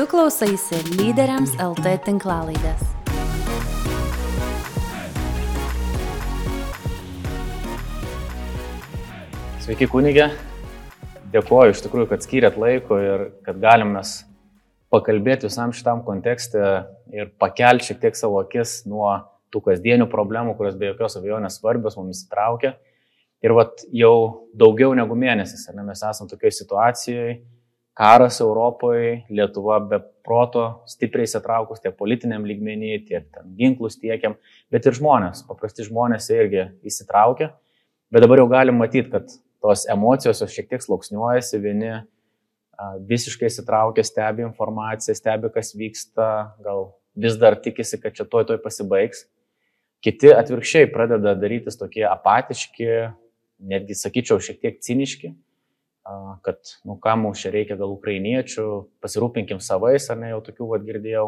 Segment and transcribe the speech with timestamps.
[0.00, 2.86] Tu klausaisi lyderiams LT tinklalaidės.
[9.60, 10.30] Sveiki kunigė,
[11.34, 14.14] dėkuoju iš tikrųjų, kad skyrėt laiko ir kad galim mes
[14.88, 16.64] pakalbėti visam šitam kontekste
[17.12, 19.18] ir pakelti šiek tiek savo akis nuo
[19.52, 22.78] tų kasdienių problemų, kurios be jokios abejonės svarbios mums įsitraukia.
[23.44, 27.42] Ir vat jau daugiau negu mėnesis, ne, mes esame tokioje situacijoje,
[28.00, 34.38] karas Europoje, Lietuva be proto stipriai įsitraukus tiek politiniam lygmenį, tiek ginklus tiekiam,
[34.72, 37.50] bet ir žmonės, paprasti žmonės irgi įsitraukia.
[38.10, 39.28] Bet dabar jau galim matyti, kad
[39.60, 41.92] tos emocijos jos šiek tiek slauksniuojasi, vieni
[43.10, 46.30] visiškai įsitraukia, stebi informaciją, stebi, kas vyksta,
[46.64, 49.26] gal vis dar tikisi, kad čia toj toj pasibaigs.
[50.00, 52.88] Kiti atvirkščiai pradeda darytis tokie apatiški,
[53.68, 55.34] netgi sakyčiau, šiek tiek ciniški,
[56.46, 58.66] kad, nu, ką mums čia reikia gal ukrainiečių,
[59.02, 61.26] pasirūpinkim savais, ar ne, jau tokių vad girdėjau.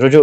[0.00, 0.22] Žodžiu,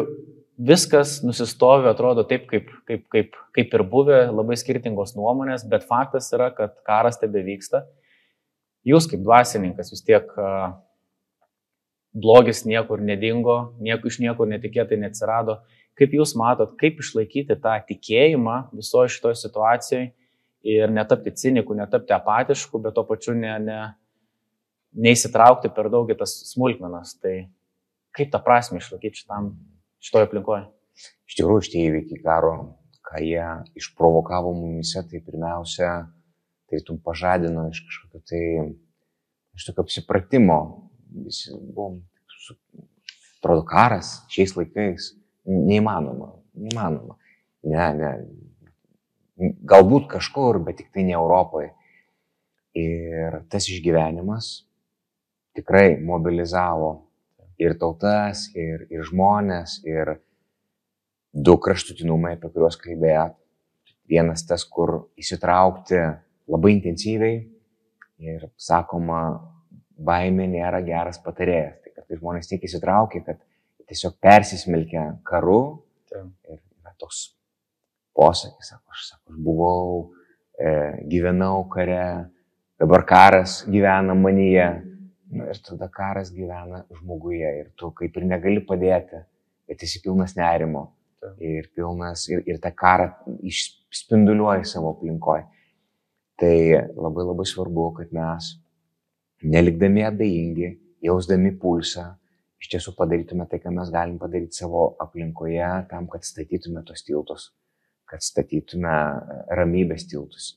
[0.58, 6.31] viskas nusistovi, atrodo taip, kaip, kaip, kaip, kaip ir buvę, labai skirtingos nuomonės, bet faktas
[6.34, 7.86] yra, kad karas tebe vyksta.
[8.88, 10.30] Jūs kaip dvasininkas vis tiek
[12.17, 15.59] blogis niekur nedingo, nieko iš niekur netikėtai neatsirado.
[15.97, 20.12] Kaip Jūs matot, kaip išlaikyti tą tikėjimą visoje šitoje situacijoje
[20.68, 23.80] ir netapti cinikų, netapti apatiškų, bet to pačiu ne, ne,
[24.98, 27.16] neįsitraukti per daug į tas smulkmenas.
[27.22, 27.36] Tai
[28.18, 29.54] kaip tą prasme išlaikyti šitam,
[30.04, 30.66] šitoje aplinkoje?
[31.30, 32.54] Iš tikrųjų, šitie įvykiai karo,
[33.06, 33.46] ką jie
[33.78, 35.94] išprovokavo mumise, tai pirmiausia,
[36.68, 38.44] tai tu pažadino iš kažkokio tai,
[39.58, 40.59] iš tokio apsipratimo.
[41.24, 42.02] Visi buvom,
[43.40, 45.14] atrodo, karas šiais laikais
[45.48, 46.34] Neįmanoma.
[46.59, 47.16] Neįmanoma.
[47.64, 48.12] Ne, ne.
[49.38, 51.74] Galbūt kažkur, bet tik tai ne Europoje.
[52.78, 54.68] Ir tas išgyvenimas
[55.58, 56.92] tikrai mobilizavo
[57.58, 60.18] ir tautas, ir, ir žmonės, ir
[61.34, 63.38] du kraštutinumai, apie kuriuos kalbėjot.
[64.08, 65.97] Vienas tas, kur įsitraukti
[66.47, 67.42] labai intensyviai
[68.24, 69.22] ir sakoma,
[69.97, 71.81] baimė nėra geras patarėjas.
[71.84, 73.42] Tai kad tai žmonės tiek įsitraukia, kad
[73.90, 75.81] tiesiog persismelkia karu.
[76.08, 76.30] Taip.
[76.47, 77.26] Ir yra toks
[78.17, 79.88] posakis, sako, aš, sako, aš buvau,
[80.57, 80.73] e,
[81.11, 82.01] gyvenau kare,
[82.81, 84.67] dabar karas gyvena manyje.
[85.28, 89.19] Na, ir tada karas gyvena žmoguje ir tu kaip ir negali padėti,
[89.67, 90.85] bet esi pilnas nerimo.
[91.19, 91.41] Taip.
[91.44, 93.09] Ir pilnas, ir, ir tą karą
[93.50, 95.44] išspinduliuoji savo aplinkoje.
[96.38, 96.55] Tai
[96.94, 98.51] labai labai svarbu, kad mes,
[99.41, 100.69] nelikdami abejingi,
[101.03, 102.05] jausdami pulsą,
[102.61, 107.49] iš tiesų padarytume tai, ką mes galim padaryti savo aplinkoje, tam, kad statytume tos tiltus,
[108.07, 110.53] kad statytume e, ramybės tiltus,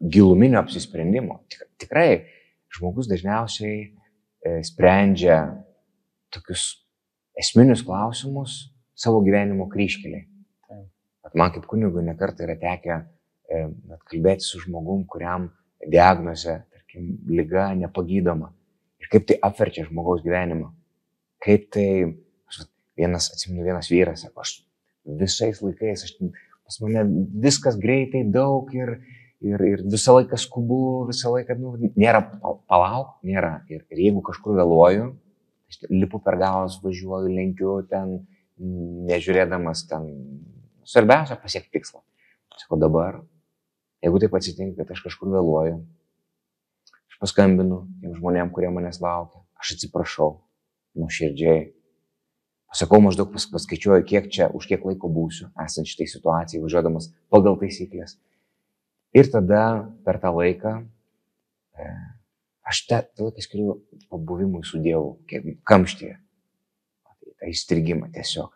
[0.00, 1.40] giluminio apsisprendimo.
[1.50, 2.08] Tik, tikrai
[2.76, 5.40] žmogus dažniausiai e, sprendžia
[6.34, 6.68] tokius
[7.38, 8.58] esminius klausimus
[8.96, 10.26] savo gyvenimo kryškeliai.
[11.36, 13.66] Man kaip kunigui nekartą yra tekę e,
[14.08, 15.50] kalbėti su žmogum, kuriam
[15.82, 18.52] diagnozė, tarkim, lyga nepagydoma.
[19.02, 20.70] Ir kaip tai apverčia žmogaus gyvenimą
[21.46, 21.88] kaip tai,
[22.50, 22.66] aš,
[22.98, 24.56] vienas, atsimenu, vienas vyras, sako, aš
[25.06, 26.16] visais laikais, aš,
[26.66, 27.04] pas mane
[27.44, 28.96] viskas greitai, daug ir,
[29.44, 32.24] ir, ir visą laiką skubu, visą laiką, nu, nėra
[32.68, 33.60] palauk, nėra.
[33.70, 35.12] Ir, ir jeigu kažkur vėluoju,
[35.70, 38.18] aš lipu per galvas, važiuoju, lenkiu ten,
[38.56, 40.10] nežiūrėdamas ten,
[40.88, 42.02] svarbiausia pasiekti tikslą.
[42.56, 43.20] Sako dabar,
[44.04, 45.80] jeigu taip atsitinka, kad aš kažkur vėluoju,
[47.12, 50.30] aš paskambinu tiem žmonėm, kurie manęs laukia, aš atsiprašau,
[50.96, 51.75] nuoširdžiai.
[52.70, 57.58] Pasakau maždaug pas, paskaičiuoju, kiek čia, už kiek laiko būsiu, esant šitai situacijai, važiuodamas pagal
[57.60, 58.16] taisyklės.
[59.16, 60.72] Ir tada per tą laiką,
[61.78, 61.86] e,
[62.66, 63.78] aš tą laiką skiriu
[64.10, 65.16] pabuvimui su Dievu,
[65.64, 66.18] kamštyje.
[67.36, 68.50] Tai įstrigimą tiesiog.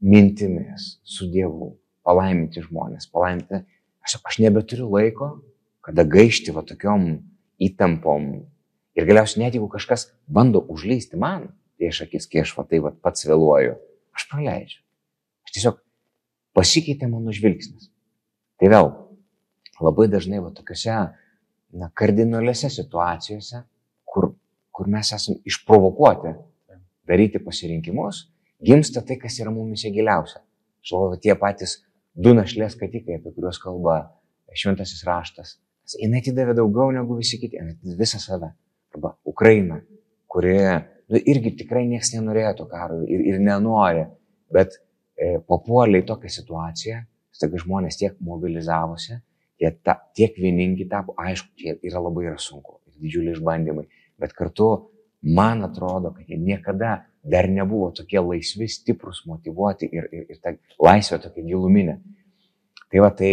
[0.00, 3.62] Mintimis su Dievu, palaiminti žmonės, palaiminti.
[4.04, 5.36] Aš, aš nebeturiu laiko,
[5.84, 7.08] kada gaišti va tokiom
[7.62, 8.30] įtampom,
[8.96, 12.92] Ir galiausiai net jeigu kažkas bando užleisti man prieš akis, kai aš va tai va
[12.92, 13.76] pats vėluoju,
[14.16, 14.80] aš praleidžiu.
[15.46, 15.78] Aš tiesiog
[16.56, 17.90] pasikeitė mano žvilgsnis.
[18.60, 18.90] Tai vėl,
[19.84, 20.96] labai dažnai va tokiuose
[21.76, 23.62] na, kardinaliuose situacijose,
[24.08, 24.30] kur,
[24.72, 26.32] kur mes esame išprovokuoti
[27.06, 28.24] daryti pasirinkimus,
[28.64, 30.40] gimsta tai, kas yra mumise giliausia.
[30.86, 31.80] Žinau, tie patys
[32.14, 33.98] du našlės katikai, apie kuriuos kalba
[34.56, 35.56] šventasis raštas.
[35.86, 37.60] Jis atidavė daugiau negu visi kiti,
[37.98, 38.50] visą save
[38.94, 39.80] arba Ukraina,
[40.30, 40.80] kurioje
[41.12, 44.06] nu, irgi tikrai niekas nenorėjo to karo ir, ir nenori,
[44.52, 47.00] bet e, papuolė į tokią situaciją,
[47.36, 49.20] staiga žmonės tiek mobilizavosi,
[49.60, 53.86] jie ta, tiek vieningi tapo, aišku, čia yra labai yra sunku, didžiuliai išbandymai,
[54.20, 54.70] bet kartu
[55.26, 60.54] man atrodo, kad jie niekada dar nebuvo tokie laisvi, stiprus, motivuoti ir, ir, ir ta
[60.82, 61.96] laisvė tokia giluminė.
[62.92, 63.32] Tai va tai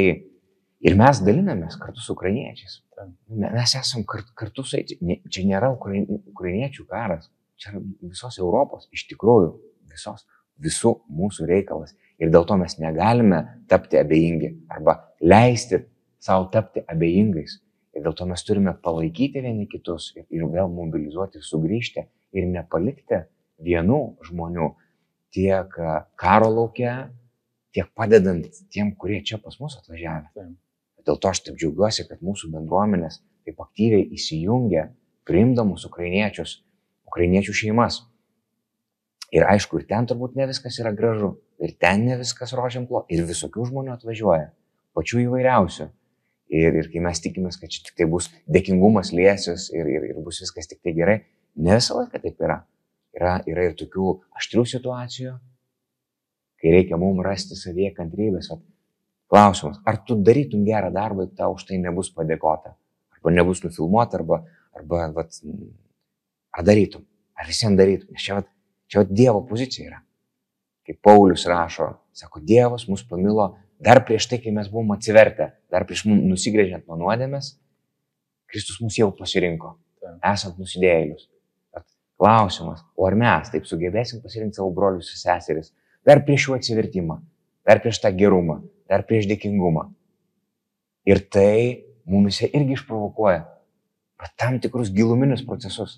[0.83, 2.79] ir mes dalinamės kartu su ukrainiečiais.
[3.29, 4.95] Mes esam kartu su jais.
[5.29, 7.29] Čia nėra ukrainiečių karas,
[7.59, 9.53] čia yra visos Europos, iš tikrųjų,
[9.91, 10.25] visos,
[10.61, 11.95] visų mūsų reikalas.
[12.21, 15.81] Ir dėl to mes negalime tapti abejingi arba leisti
[16.23, 17.59] savo tapti abejingais.
[17.94, 23.23] Ir dėl to mes turime palaikyti vieni kitus ir, ir vėl mobilizuoti, sugrįžti ir nepalikti
[23.63, 24.71] vienų žmonių
[25.33, 25.77] tiek
[26.19, 27.11] karo laukia,
[27.73, 30.47] tiek padedant tiem, kurie čia pas mus atvažiavę.
[31.03, 34.88] Dėl to aš taip džiaugiuosi, kad mūsų bendruomenės taip aktyviai įsijungia,
[35.27, 36.61] priimdamus ukrainiečius,
[37.13, 38.01] ukrainiečių šeimas.
[39.33, 43.24] Ir aišku, ir ten turbūt ne viskas yra gražu, ir ten ne viskas rožiamplo, ir
[43.30, 44.50] visokių žmonių atvažiuoja,
[44.98, 45.88] pačių įvairiausių.
[46.54, 50.19] Ir, ir kai mes tikimės, kad čia tik tai bus dėkingumas liesios ir, ir, ir
[50.21, 51.15] bus viskas tik tai gerai,
[51.57, 52.60] ne visą laiką taip yra.
[53.13, 55.33] Yra, yra ir tokių aštrių situacijų,
[56.62, 58.51] kai reikia mums rasti savyje kantrybės.
[59.33, 62.75] Klausimas, ar tu darytum gerą darbą, tau už tai nebus padėkota,
[63.18, 64.44] arba nebus nufilmuota, arba,
[64.77, 65.42] arba vat,
[66.53, 67.03] ar darytum,
[67.38, 68.13] ar visiems darytum.
[68.13, 68.50] Nes čia, vat,
[68.91, 70.00] čia vat Dievo pozicija yra.
[70.88, 73.53] Kaip Paulius rašo, sako, Dievas mus pamilo
[73.83, 77.57] Dar prieš tai, kai mes buvom atsivertę, dar prieš mums nusigrėžiant nuo nuodėmės,
[78.47, 79.73] Kristus mus jau pasirinko,
[80.29, 81.27] esant nusidėjėlius.
[82.21, 85.73] Klausimas, o ar mes taip sugebėsim pasirinkti savo brolius ir seseris,
[86.07, 87.17] dar prieš jų atsivertimą,
[87.67, 89.89] dar prieš tą gerumą, dar prieš dėkingumą.
[91.09, 93.41] Ir tai mumise irgi išprovokuoja
[94.39, 95.97] tam tikrus giluminius procesus.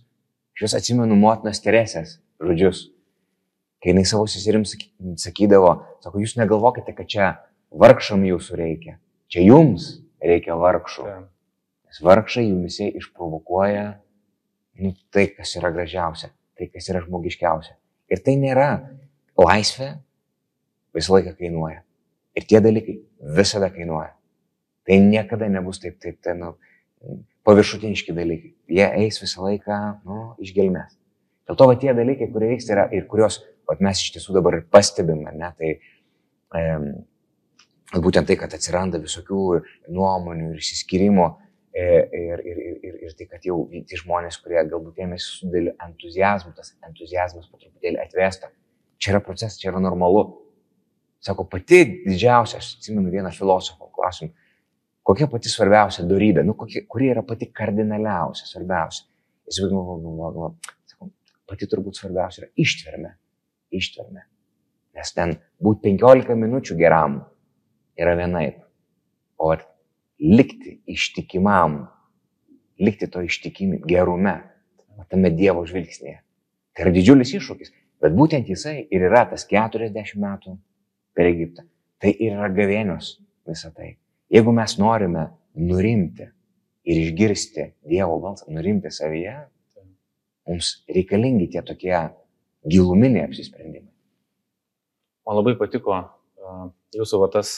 [0.55, 2.85] Aš vis atsimenu motinos Teresės žodžius,
[3.83, 4.75] kai jinai savo seserims
[5.19, 5.73] sakydavo,
[6.03, 7.27] sako, jūs negalvokite, kad čia
[7.75, 8.95] vargšam jūsų reikia.
[9.31, 9.89] Čia jums
[10.23, 11.05] reikia vargšų.
[11.89, 13.85] Nes vargšai jumise išprovokuoja
[14.79, 17.75] nu, tai, kas yra gražiausia, tai, kas yra žmogiškiausia.
[18.11, 18.69] Ir tai nėra
[19.39, 19.95] laisvė,
[20.95, 21.81] visą laiką kainuoja.
[22.35, 22.99] Ir tie dalykai
[23.35, 24.13] visada kainuoja.
[24.85, 26.53] Tai niekada nebus taip, taip, tai, nu,
[27.45, 28.53] paviršutiniški dalykai.
[28.77, 30.95] Jie eis visą laiką, nu, iš gelmės.
[31.45, 34.57] Dėl to, va, tie dalykai, kurie vyksta yra ir kuriuos, va, mes iš tiesų dabar
[34.59, 35.75] ir pastebime, ne, tai
[36.57, 36.87] um,
[38.01, 39.41] būtent tai, kad atsiranda visokių
[39.93, 41.27] nuomonių ir išsiskirimo
[41.75, 45.51] e, ir, ir, ir, ir, ir tai, kad jau tie žmonės, kurie galbūt ėmėsi su
[45.51, 48.49] dideliu entuzijazmu, tas entuzijazmas po truputėlį atvesta.
[48.97, 50.25] Čia yra procesas, čia yra normalu.
[51.25, 54.33] Sako, pati didžiausia, aš atsimenu vieną filosofą, klausim,
[55.05, 59.05] kokia pati svarbiausia darybė, nu, kokie, kuri yra pati kardinaliausia, svarbiausia.
[59.45, 60.53] Jis galvoja,
[61.45, 63.11] pati turbūt svarbiausia yra ištvermė.
[63.75, 64.25] Ištvermė.
[64.95, 67.19] Nes ten būt 15 minučių geram
[67.99, 68.61] yra vienaip.
[69.37, 69.51] O
[70.19, 71.81] likti ištikimam,
[72.79, 74.37] likti to ištikimi gerume,
[75.11, 76.21] tame Dievo žvilgsnėje.
[76.75, 77.73] Tai yra didžiulis iššūkis.
[78.03, 80.55] Bet būtent jisai ir yra tas 40 metų
[81.15, 81.67] per Egiptą.
[82.01, 83.15] Tai ir yra gavėnios
[83.47, 83.95] visą tai.
[84.33, 86.29] Jeigu mes norime nurimti
[86.85, 89.35] ir išgirsti Dievo balsą, nurimti savyje,
[90.49, 91.95] mums reikalingi tie tokie
[92.65, 93.91] giluminiai apsisprendimai.
[95.25, 95.97] Man labai patiko
[96.95, 97.55] jūsų va tas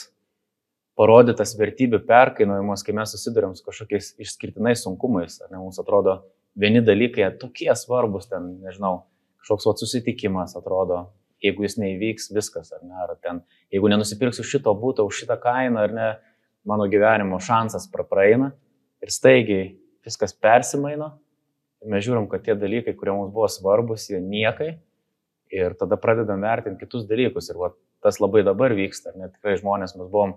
[0.98, 5.38] parodytas vertybių perkainojimas, kai mes susidurėm su kažkokiais išskirtinais sunkumais.
[5.50, 6.22] Ne, mums atrodo,
[6.58, 9.04] vieni dalykai tokie svarbus, ten, nežinau,
[9.44, 11.04] kažkoks vat, susitikimas atrodo,
[11.44, 15.86] jeigu jis neįvyks, viskas, ar ne, ar ten, jeigu nenusipirksiu šito būto už šitą kainą,
[15.86, 16.08] ar ne,
[16.68, 18.52] mano gyvenimo šansas praeina
[19.02, 19.70] ir staigiai
[20.04, 21.14] viskas persimaino.
[21.78, 24.72] Ir mes žiūrim, kad tie dalykai, kurie mums buvo svarbus, jie niekai.
[25.54, 27.48] Ir tada pradedam vertinti kitus dalykus.
[27.52, 27.70] Ir va,
[28.04, 29.14] tas labai dabar vyksta.
[29.16, 30.34] Net tikrai žmonės, mes buvom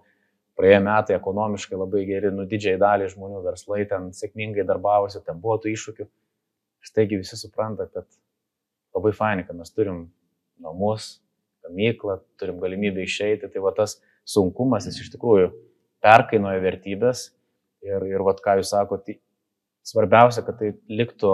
[0.59, 5.57] praėję metai ekonomiškai labai geri, nu didžiai daliai žmonių verslai ten sėkmingai darbavosi, ten buvo
[5.63, 6.07] tų iššūkių.
[6.85, 8.07] Staigi visi supranta, kad
[8.95, 10.05] labai fainai, kad mes turim
[10.61, 11.15] namus,
[11.65, 13.97] gamyklą, turim galimybę išeiti, tai va tas
[14.29, 15.49] sunkumas jis iš tikrųjų
[16.03, 17.29] perkainoja vertybės
[17.85, 19.17] ir, ir va ką jūs sakote,
[19.85, 21.33] svarbiausia, kad tai liktų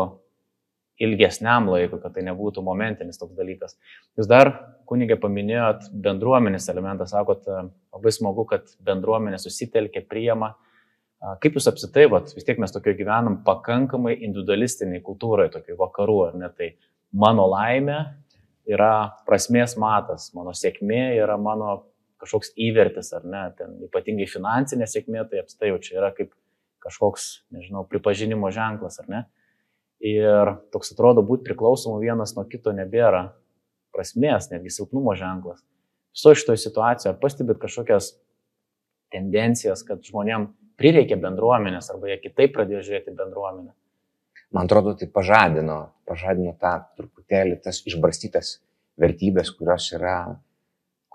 [1.03, 3.75] ilgesniam laikui, kad tai nebūtų momentinis toks dalykas.
[4.17, 4.51] Jūs dar,
[4.89, 10.55] kunigė, paminėjot bendruomenės elementą, sakot, labai smagu, kad bendruomenė susitelkė, priema.
[11.41, 16.39] Kaip jūs apsitai, vat, vis tiek mes tokio gyvenam pakankamai individualistiniai kultūrai, tokiai vakarų, ar
[16.41, 16.71] ne, tai
[17.13, 17.99] mano laimė
[18.69, 18.91] yra
[19.25, 21.79] prasmės matas, mano sėkmė yra mano
[22.21, 26.33] kažkoks įvertis, ar ne, ten ypatingai finansinė sėkmė, tai apstai jau čia yra kaip
[26.83, 29.23] kažkoks, nežinau, pripažinimo ženklas, ar ne.
[30.03, 33.31] Ir toks atrodo būti priklausomu vienas nuo kito nebėra
[33.95, 35.63] prasmės, netgi silpnumo ženklas.
[36.13, 38.13] Viso šitoje situacijoje pastebėt kažkokias
[39.13, 43.73] tendencijas, kad žmonėm prireikia bendruomenės arba jie kitaip pradėjo žiūrėti bendruomenę?
[44.51, 48.57] man atrodo, tai pažadino, pažadino tą truputėlį tas išbarstytas
[48.99, 50.37] vertybės, kurios yra,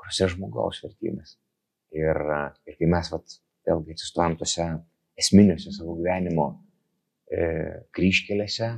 [0.02, 1.36] kurios yra žmogaus vertybės.
[1.94, 2.18] Ir,
[2.66, 4.66] ir kai mes, vat, vėlgi, atsistojam tose
[5.20, 6.48] esminiuose savo gyvenimo
[7.30, 7.46] e,
[7.94, 8.70] kryškelėse,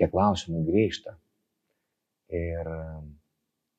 [0.00, 1.14] tie klausimai grįžta.
[2.34, 2.70] Ir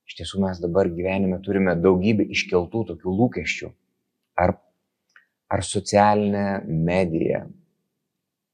[0.07, 3.71] iš tiesų mes dabar gyvenime turime daugybę iškeltų tokių lūkesčių.
[4.41, 4.55] Ar,
[5.51, 7.45] ar socialinė medija,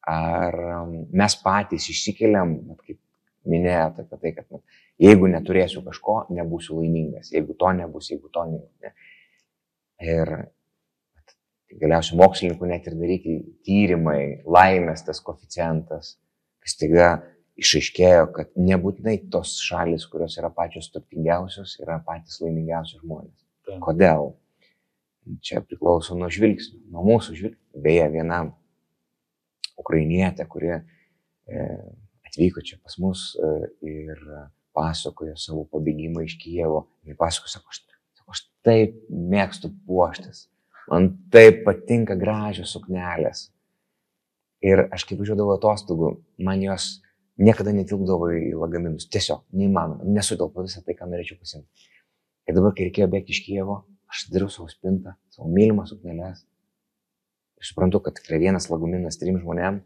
[0.07, 0.57] ar
[0.87, 3.01] mes patys išsikeliam, kaip
[3.49, 4.61] minėjote apie tai, kad na,
[5.01, 8.61] jeigu neturėsiu kažko, nebūsiu laimingas, jeigu to nebus, jeigu to ne.
[8.83, 8.93] ne.
[10.03, 10.33] Ir
[11.67, 16.15] tai galiausiai mokslininkų net ir daryti tyrimai, laimės tas koficijantas,
[16.63, 17.09] kas taiga
[17.57, 23.37] išaiškėjo, kad nebūtinai tos šalis, kurios yra pačios turtingiausios, yra patys laimingiausi žmonės.
[23.65, 23.79] Tai.
[23.83, 24.35] Kodėl?
[25.43, 27.81] Čia priklauso nuo žvilgsnių, nuo mūsų žvilgsnių.
[27.83, 28.43] Beje, viena
[29.77, 31.65] ukrainietė, kuri e,
[32.37, 33.51] atvyko čia pas mus e,
[33.89, 34.21] ir
[34.77, 36.85] pasakojo savo pabėgimą iš Kievo.
[37.07, 37.81] Jis pasakojo, sako, aš,
[38.29, 40.45] aš taip mėgstu puoštis,
[40.91, 43.47] man taip patinka gražios suknelės.
[44.65, 46.97] Ir aš kaip važiuodavau atostogų, man jos
[47.37, 49.05] niekada netilpdavo į lagaminus.
[49.13, 51.89] Tiesiog neįmanoma, nesutelpa visą tai, ką norėčiau pasimti.
[52.49, 56.45] Ir dabar, kai reikėjo bėgti iš Kievo, aš dariau savo spintą, savo mylimą suknelės.
[57.57, 59.81] Ir suprantu, kad tikrai vienas lagaminas trim žmonėm.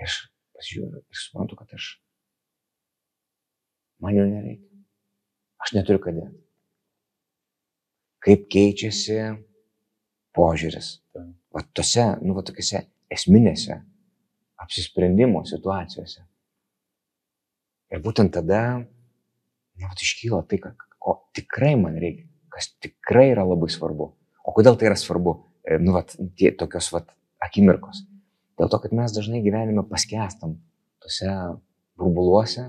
[0.00, 0.18] Ir aš
[0.62, 1.96] pasižiūriu ir suprantu, kad aš
[4.02, 4.68] man jo nereikia.
[5.62, 6.38] Aš neturiu ką dėti.
[8.22, 9.18] Kaip keičiasi
[10.36, 10.94] požiūris.
[11.52, 13.80] Va tose, nu, va tokiuose esminėse
[14.62, 16.22] apsisprendimo situacijose.
[17.92, 20.62] Ir būtent tada, nu, va, iškyla tai,
[21.02, 24.12] ko tikrai man reikia, kas tikrai yra labai svarbu.
[24.42, 25.36] O kodėl tai yra svarbu?
[25.66, 26.06] E, nu, va,
[26.38, 27.04] tie tokios, va,
[27.42, 28.06] akimirkos.
[28.62, 30.52] Dėl to, kad mes dažnai gyvenime paskestam
[31.02, 31.26] tose
[31.98, 32.68] burbuluose,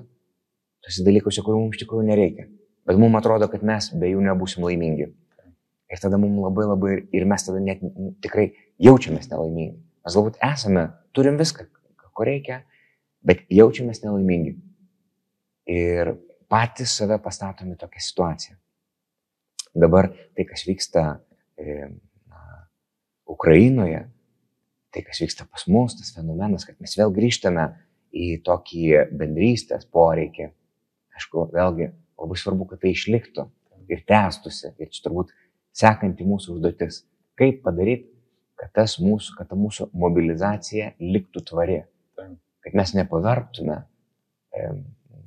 [0.81, 2.47] tose dalykuose, kurių mums iš tikrųjų nereikia.
[2.89, 5.11] Bet mums atrodo, kad mes be jų nebūsim laimingi.
[5.93, 7.83] Ir tada mums labai labai, ir mes tada net
[8.25, 8.47] tikrai
[8.81, 9.77] jaučiamės nelaimingi.
[9.77, 11.67] Mes galbūt esame, turim viską,
[12.09, 12.63] ko reikia,
[13.21, 14.55] bet jaučiamės nelaimingi.
[15.69, 16.15] Ir
[16.49, 18.57] patys save pastatome tokią situaciją.
[19.85, 21.05] Dabar tai, kas vyksta
[21.61, 21.77] e,
[22.25, 22.41] na,
[23.29, 24.07] Ukrainoje,
[24.93, 27.67] tai, kas vyksta pas mus, tas fenomenas, kad mes vėl grįžtame
[28.13, 28.85] į tokį
[29.17, 30.51] bendrystės poreikį.
[31.17, 31.89] Aišku, vėlgi
[32.21, 33.47] labai svarbu, kad tai išliktų
[33.91, 34.73] ir tęstųsi.
[34.81, 35.33] Ir čia turbūt
[35.75, 37.03] sekanti mūsų užduotis.
[37.39, 38.13] Kaip padaryti,
[38.59, 41.79] kad, mūsų, kad ta mūsų mobilizacija liktų tvari.
[42.63, 43.81] Kad mes nepavargtume,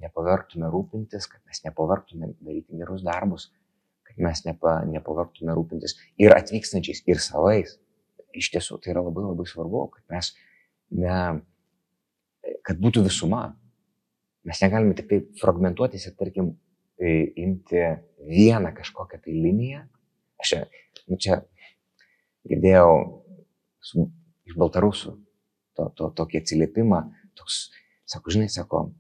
[0.01, 3.51] nepavargtume rūpintis, kad mes nepavargtume daryti gerus darbus,
[4.07, 7.77] kad mes nepa, nepavargtume rūpintis ir atvykstančiais, ir savais.
[8.37, 10.33] Iš tiesų tai yra labai labai svarbu, kad mes
[10.95, 11.21] ne,
[12.67, 13.49] kad būtų visuma.
[14.47, 16.53] Mes negalime tik tai fragmentuotis ir, tarkim,
[16.99, 17.83] imti
[18.29, 19.83] vieną kažkokią tai liniją.
[20.41, 20.61] Aš čia,
[21.09, 21.41] nu čia
[22.47, 22.91] girdėjau
[23.83, 24.07] su,
[24.47, 25.17] iš Baltarusų
[25.77, 27.01] to, to, tokį atsiliepimą,
[27.37, 27.67] toks,
[28.09, 28.91] sako, žinai, sako,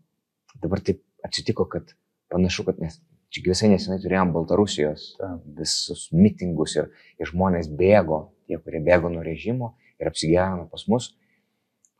[0.62, 1.94] dabar taip atsitiko, kad
[2.32, 2.98] panašu, kad mes
[3.32, 5.08] čia visai nesenai turėjom Baltarusijos
[5.56, 6.90] visus mitingus ir,
[7.20, 11.12] ir žmonės bėgo, tie, kurie bėgo nuo režimo ir apsigyveno pas mus.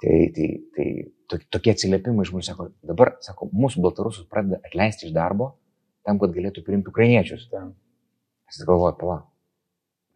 [0.03, 0.89] Tai, tai, tai
[1.31, 5.55] to, tokie atsiliepimai žmonių sako, dabar, sako, mūsų baltarusus pradeda atleisti iš darbo
[6.07, 7.49] tam, kad galėtų priimti ukrainiečius.
[7.57, 9.17] Aš galvoju, pala.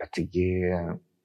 [0.01, 0.45] Bet taigi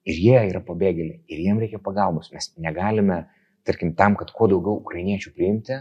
[0.06, 2.32] ir jie yra pabėgėliai, ir jiems reikia pagalbos.
[2.34, 3.24] Mes negalime,
[3.68, 5.78] tarkim, tam, kad kuo daugiau ukrainiečių priimti,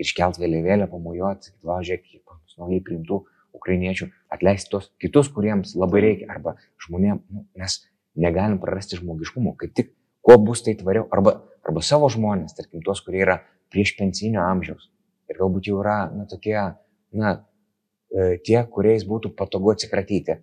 [0.00, 3.20] iškelt vėliavėlę, pamojuoti, sakyti, va, žiūrėk, kiek naujai priimtų
[3.56, 7.80] ukrainiečių, atleisti tos kitus, kuriems labai reikia, arba žmonėms, nu, mes
[8.18, 9.92] negalim prarasti žmogiškumo, kaip tik
[10.24, 11.36] kuo bus tai tvariau, arba,
[11.66, 13.40] arba savo žmonės, tarkim, tuos, kurie yra
[13.72, 14.90] prieš pensinio amžiaus.
[15.30, 16.56] Ir galbūt jau yra, na, tokie,
[17.16, 17.32] na,
[18.10, 20.40] e, tie, kuriais būtų patogu atsikratyti,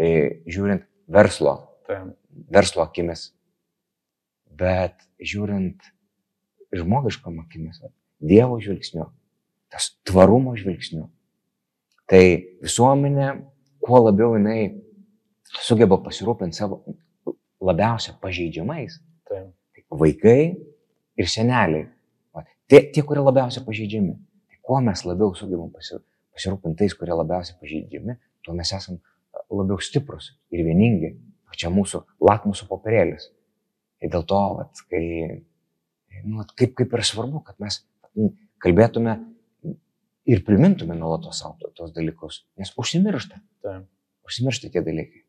[0.00, 0.08] e,
[0.48, 2.02] žiūrint verslo, tai.
[2.50, 3.30] verslo akimis,
[4.50, 5.92] bet žiūrint
[6.76, 7.82] žmogiškom akimis,
[8.20, 9.06] Dievo žvilgsniu,
[9.72, 11.06] tas tvarumo žvilgsniu,
[12.10, 13.30] tai visuomenė,
[13.80, 14.74] kuo labiau jinai
[15.64, 16.82] sugeba pasirūpinti savo
[17.60, 18.98] labiausia pažeidžiamais,
[19.30, 19.46] Tai.
[19.90, 20.42] Vaikai
[21.18, 21.86] ir seneliai.
[22.70, 24.14] Tie, tie, kurie labiausiai pažeidžiami.
[24.50, 28.98] Tai kuo mes labiau sugebam pasirūpinti tais, kurie labiausiai pažeidžiami, tuo mes esam
[29.50, 31.12] labiau stiprus ir vieningi.
[31.50, 33.30] O čia mūsų lakmusų popierėlis.
[34.02, 35.02] Ir dėl to, vat, kai,
[36.22, 37.80] nu, vat, kaip, kaip yra svarbu, kad mes
[38.62, 39.16] kalbėtume
[40.30, 43.42] ir primintume nuolatos savo tos dalykus, nes užsimiršta.
[43.66, 43.80] Tai.
[44.26, 45.24] Užsimiršta tie dalykai.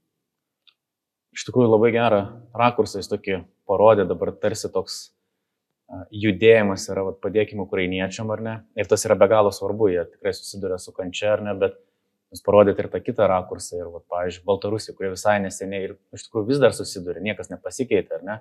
[1.32, 2.22] Iš tikrųjų labai gerą
[2.60, 5.02] rakursą jis tokį parodė dabar tarsi toks
[6.12, 8.56] judėjimas yra, vat, padėkime ukrainiečiam ar ne.
[8.80, 11.78] Ir tas yra be galo svarbu, jie tikrai susiduria su kančia ar ne, bet
[12.32, 13.80] jūs parodėte ir tą kitą rakursą.
[13.80, 18.20] Ir, vat, pavyzdžiui, Baltarusija, kurie visai neseniai ir iš tikrųjų vis dar susiduria, niekas nepasikeitė,
[18.20, 18.38] ar ne.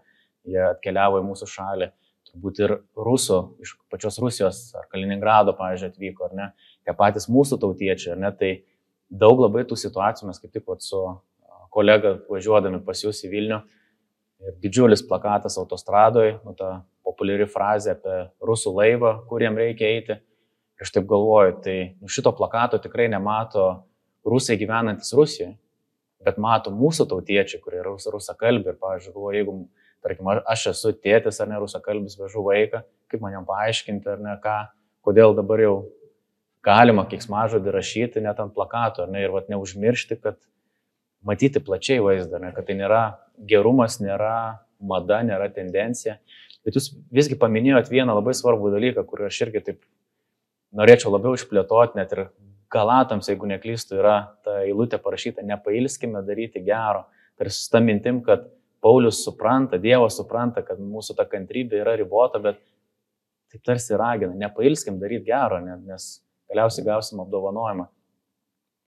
[0.48, 1.90] Jie atkeliavo į mūsų šalį.
[2.30, 6.46] Turbūt ir rusų, iš pačios Rusijos ar Kaliningrado, pavyzdžiui, atvyko, ar ne.
[6.86, 8.30] Tie patys mūsų tautiečiai, ar ne.
[8.38, 8.52] Tai
[9.10, 11.00] daug labai tų situacijų mes kaip tik vat, su
[11.72, 13.60] kolega važiuodami pas jūs į Vilnių
[14.46, 20.16] ir didžiulis plakatas autostradoje, nu, ta populiari frazė apie rusų laivą, kuriem reikia eiti.
[20.80, 23.66] Ir aš taip galvoju, tai nu, šito plakato tikrai nemato
[24.24, 25.52] rusai gyvenantis Rusijoje,
[26.24, 28.72] bet mato mūsų tautiečiai, kurie yra rusakalbi.
[28.72, 29.56] Ir, pavyzdžiui, galvoju, jeigu,
[30.04, 34.36] tarkim, aš esu tėtis ar ne rusakalbis, vežu vaiką, kaip man jam paaiškinti ar ne
[34.40, 34.56] ką,
[35.04, 35.74] kodėl dabar jau
[36.64, 40.40] galima kiksmažodį rašyti net ant plakato, ar ne, ir vat, neužmiršti, kad
[41.26, 43.02] matyti plačiai vaizdą, ne, kad tai nėra
[43.48, 46.18] gerumas, nėra mada, nėra tendencija,
[46.64, 49.80] Bet jūs visgi paminėjot vieną labai svarbų dalyką, kurį aš irgi taip
[50.76, 52.26] norėčiau labiau išplėtoti, net ir
[52.70, 57.06] galatams, jeigu neklystu, yra ta eilutė parašyta, nepailskime daryti gero.
[57.40, 58.44] Tarsi tą mintim, kad
[58.84, 62.60] Paulius supranta, Dievas supranta, kad mūsų ta kantrybė yra ribota, bet
[63.50, 66.12] taip tarsi ragina, nepailskim daryti gero, nes
[66.52, 67.88] galiausiai gausim apdovanojimą.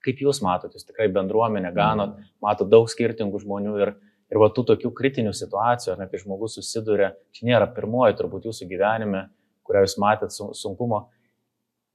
[0.04, 3.94] Kaip jūs matote, jūs tikrai bendruomenę ganot, matot daug skirtingų žmonių ir
[4.32, 8.48] Ir va tų tokių kritinių situacijų, ar ne, kai žmogus susiduria, čia nėra pirmoji turbūt
[8.48, 9.26] jūsų gyvenime,
[9.68, 11.04] kurią jūs matėt sunkumo,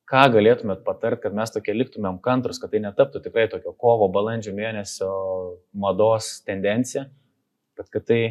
[0.09, 4.53] ką galėtumėt patarti, kad mes tokie liktumėm kantrus, kad tai netaptų tikrai tokio kovo, balandžio
[4.57, 5.11] mėnesio
[5.73, 7.07] mados tendencija,
[7.77, 8.21] bet kad tai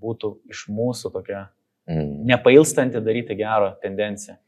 [0.00, 1.44] būtų iš mūsų tokia
[1.90, 2.10] mm.
[2.30, 4.38] nepailstanti daryti gerą tendenciją.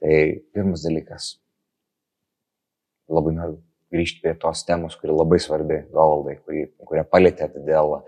[0.00, 0.20] Tai
[0.56, 1.34] pirmas dalykas.
[3.10, 3.60] Labai noriu
[3.90, 8.00] grįžti prie tos temos, kuri labai svarbi, Govaldai, kurią palėtėte dėl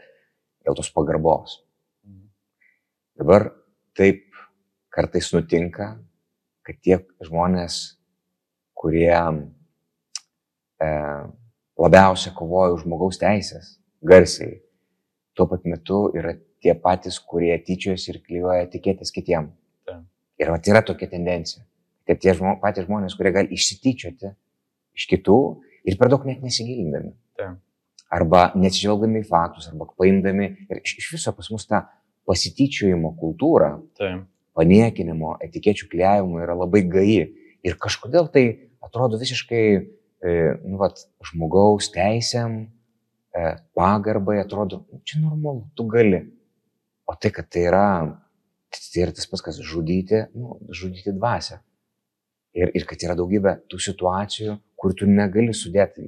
[0.62, 1.60] dėl tos pagarbos.
[2.06, 2.28] Mhm.
[3.18, 3.48] Dabar
[3.98, 4.24] taip
[4.92, 5.96] kartais nutinka,
[6.62, 7.98] kad tie žmonės,
[8.78, 9.10] kurie
[10.82, 10.90] e,
[11.78, 14.60] labiausia kovoja už žmogaus teisės, garsiai,
[15.34, 19.50] tuo pat metu yra tie patys, kurie tyčiojasi ir klyjuoja tikėtis kitiem.
[19.88, 20.02] Ta.
[20.38, 21.64] Ir vat yra tokia tendencija,
[22.06, 24.34] kad tie žmo, patys žmonės, kurie gali išsityčioti
[24.98, 25.38] iš kitų
[25.84, 27.14] ir per daug net nesigilindami.
[27.38, 27.54] Ta
[28.12, 31.86] arba neatsižvelgdami į faktus, arba paimdami ir iš, iš viso pas mus ta
[32.28, 34.26] pasityčiojimo kultūra, Taip.
[34.58, 37.16] paniekinimo, etikečių kliavimo yra labai gai.
[37.62, 38.44] Ir kažkodėl tai
[38.84, 42.60] atrodo visiškai, e, nu, vat, žmogaus teisėm,
[43.32, 43.44] e,
[43.78, 46.24] pagarbai, atrodo, nu, čia normalu, tu gali.
[47.08, 47.86] O tai, kad tai yra,
[48.70, 51.62] tai yra tas pats, kas žudyti, nu, žudyti dvasę.
[52.52, 56.04] Ir, ir kad yra daugybė tų situacijų, kur tu negali sudėti.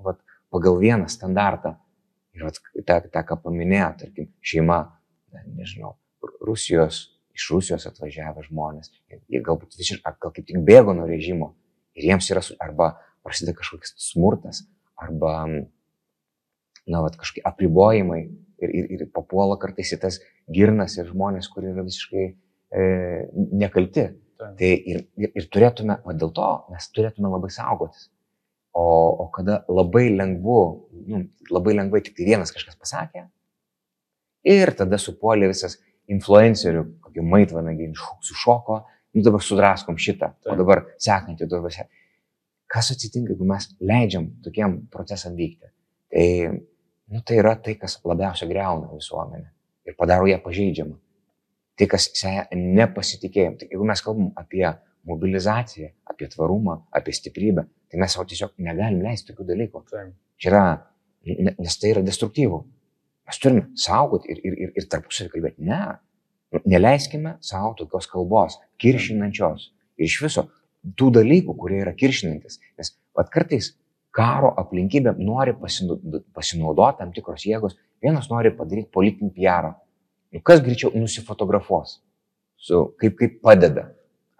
[0.00, 1.76] Vat, pagal vieną standartą.
[2.34, 2.46] Ir
[2.86, 4.84] tą, tą ką paminėjo, tarkim, šeima,
[5.58, 5.96] nežinau,
[6.46, 7.02] Rusijos,
[7.36, 8.92] iš Rusijos atvažiavę žmonės,
[9.30, 11.54] jie galbūt visiškai, gal kaip tik bėgo nuo režimo
[11.98, 12.92] ir jiems yra, arba
[13.26, 14.62] prasideda kažkoks smurtas,
[15.00, 15.34] arba,
[16.86, 18.20] na, vat, kažkokie apribojimai
[18.62, 22.86] ir, ir, ir papuola kartais į tas girnas ir žmonės, kurie yra visiškai e,
[23.34, 24.10] nekalti.
[24.40, 24.54] Tai.
[24.58, 28.08] tai ir, ir, ir turėtume, o dėl to mes turėtume labai saugotis.
[28.72, 28.84] O,
[29.24, 30.60] o kada labai lengvu,
[31.10, 33.26] nu, labai lengvai tik tai vienas kažkas pasakė
[34.46, 35.78] ir tada supuolė visas
[36.10, 37.90] influencerių, kokį maitvanagį
[38.26, 38.80] sušoko,
[39.14, 41.96] nu dabar sudraskom šitą, o dabar sekantį, dabar sekantį.
[42.70, 45.70] Kas atsitinka, jeigu mes leidžiam tokiem procesam vykti?
[46.10, 46.26] Tai,
[47.10, 49.48] nu, tai yra tai, kas labiausiai greuna visuomenę
[49.86, 50.94] ir padaro ją pažeidžiamą.
[51.80, 53.56] Tai, kas seja nepasitikėjim.
[53.56, 54.66] Tai jeigu mes kalbam apie
[55.08, 59.82] mobilizaciją, apie tvarumą, apie stiprybę, Tai mes savo tiesiog negalim leisti tokių dalykų.
[60.38, 60.62] Čia yra,
[61.58, 62.60] nes tai yra destruktyvu.
[63.26, 65.66] Mes turime saugoti ir, ir, ir, ir tarpusavį kalbėti.
[65.66, 65.80] Ne,
[66.70, 69.70] neleiskime savo tokios kalbos, kiršinančios.
[69.98, 70.46] Ir iš viso
[70.98, 72.60] tų dalykų, kurie yra kiršinantis.
[72.78, 73.72] Nes pat kartais
[74.14, 77.74] karo aplinkybė nori pasinaudoti tam tikros jėgos.
[78.00, 79.72] Vienas nori padaryti politinį PR.
[80.30, 81.98] Nu, kas greičiau nusifotografuos,
[82.60, 83.88] su, kaip, kaip padeda,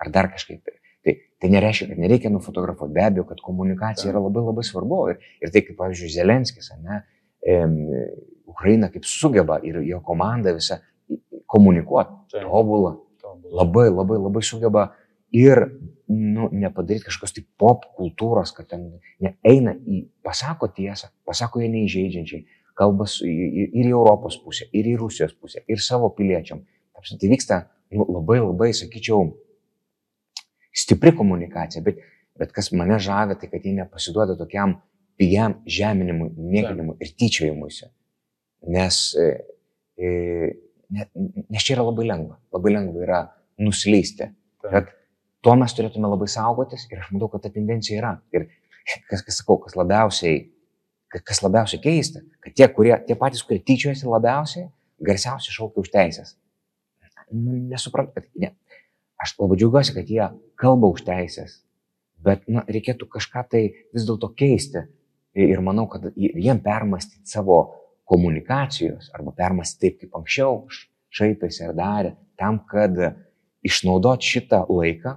[0.00, 0.76] ar dar kažkaip tai.
[1.00, 2.92] Tai, tai nereiškia, kad nereikia nufotografuoti.
[2.92, 4.98] Be abejo, kad komunikacija yra labai labai svarbu.
[5.14, 7.00] Ir, ir tai, kaip, pavyzdžiui, Zelenskis, ne,
[7.40, 7.56] e,
[8.50, 10.76] Ukraina kaip sugeba ir jo komanda visą
[11.48, 12.18] komunikuoti.
[13.22, 13.48] Tobulą.
[13.62, 14.90] Labai, labai, labai sugeba
[15.32, 15.62] ir
[16.10, 18.86] nu, nepadaryti kažkokios tai pop kultūros, kad ten
[19.22, 22.42] ne, eina į, pasako tiesą, pasako ją neįžeidžiančiai,
[22.78, 26.62] kalba su, ir į Europos pusę, ir į Rusijos pusę, ir savo piliečiam.
[27.00, 27.62] Tai vyksta
[27.96, 29.30] labai, labai, sakyčiau,
[30.76, 32.02] stipri komunikacija, bet,
[32.38, 34.76] bet kas mane žavė, tai kad jie nepasiduoda tokiam
[35.20, 37.90] pigiam žeminimui, niekinimui ir tyčiojimuisi.
[38.72, 39.26] Nes, e,
[40.00, 40.12] e,
[40.92, 42.38] nes čia yra labai lengva.
[42.54, 43.20] Labai lengva yra
[43.60, 44.30] nusileisti.
[44.60, 44.72] Taip.
[44.72, 44.94] Bet
[45.44, 48.14] to mes turėtume labai saugotis ir aš matau, kad ta tendencija yra.
[48.36, 48.48] Ir
[49.10, 50.44] kas, kas sakau, kas labiausiai,
[51.10, 54.68] kas labiausiai keista, kad tie, kurie, tie patys, kurie tyčiojasi labiausiai,
[55.02, 56.36] garsiausiai šaukia už teisės.
[57.30, 58.54] Nu, nesuprantu, kad ne.
[59.20, 61.60] Aš labai džiaugiuosi, kad jie kalba už teisės,
[62.24, 63.62] bet na, reikėtų kažką tai
[63.94, 64.86] vis dėlto keisti.
[65.38, 67.60] Ir manau, kad jiem permastyti savo
[68.10, 70.64] komunikacijos arba permastyti taip, kaip anksčiau
[71.14, 72.96] šaipėsi ar darė, tam, kad
[73.66, 75.14] išnaudot šitą laiką,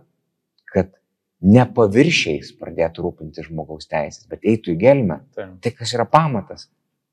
[1.44, 5.20] ne paviršiais pradėtų rūpinti žmogaus teisės, bet eitų į gelmę.
[5.36, 5.58] Taip.
[5.64, 6.70] Tai kas yra pamatas?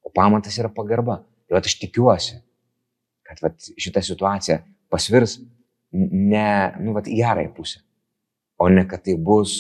[0.07, 1.21] O pamatas yra pagarba.
[1.49, 2.38] Tai vat aš tikiuosi,
[3.27, 5.40] kad vat šita situacija pasvirs
[5.93, 6.47] ne
[6.79, 7.83] nu, vat, į gerąją pusę,
[8.61, 9.57] o ne kad tai bus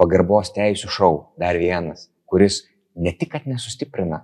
[0.00, 2.62] pagarbos teisų šau, dar vienas, kuris
[2.96, 4.22] ne tik, kad nesustiprina,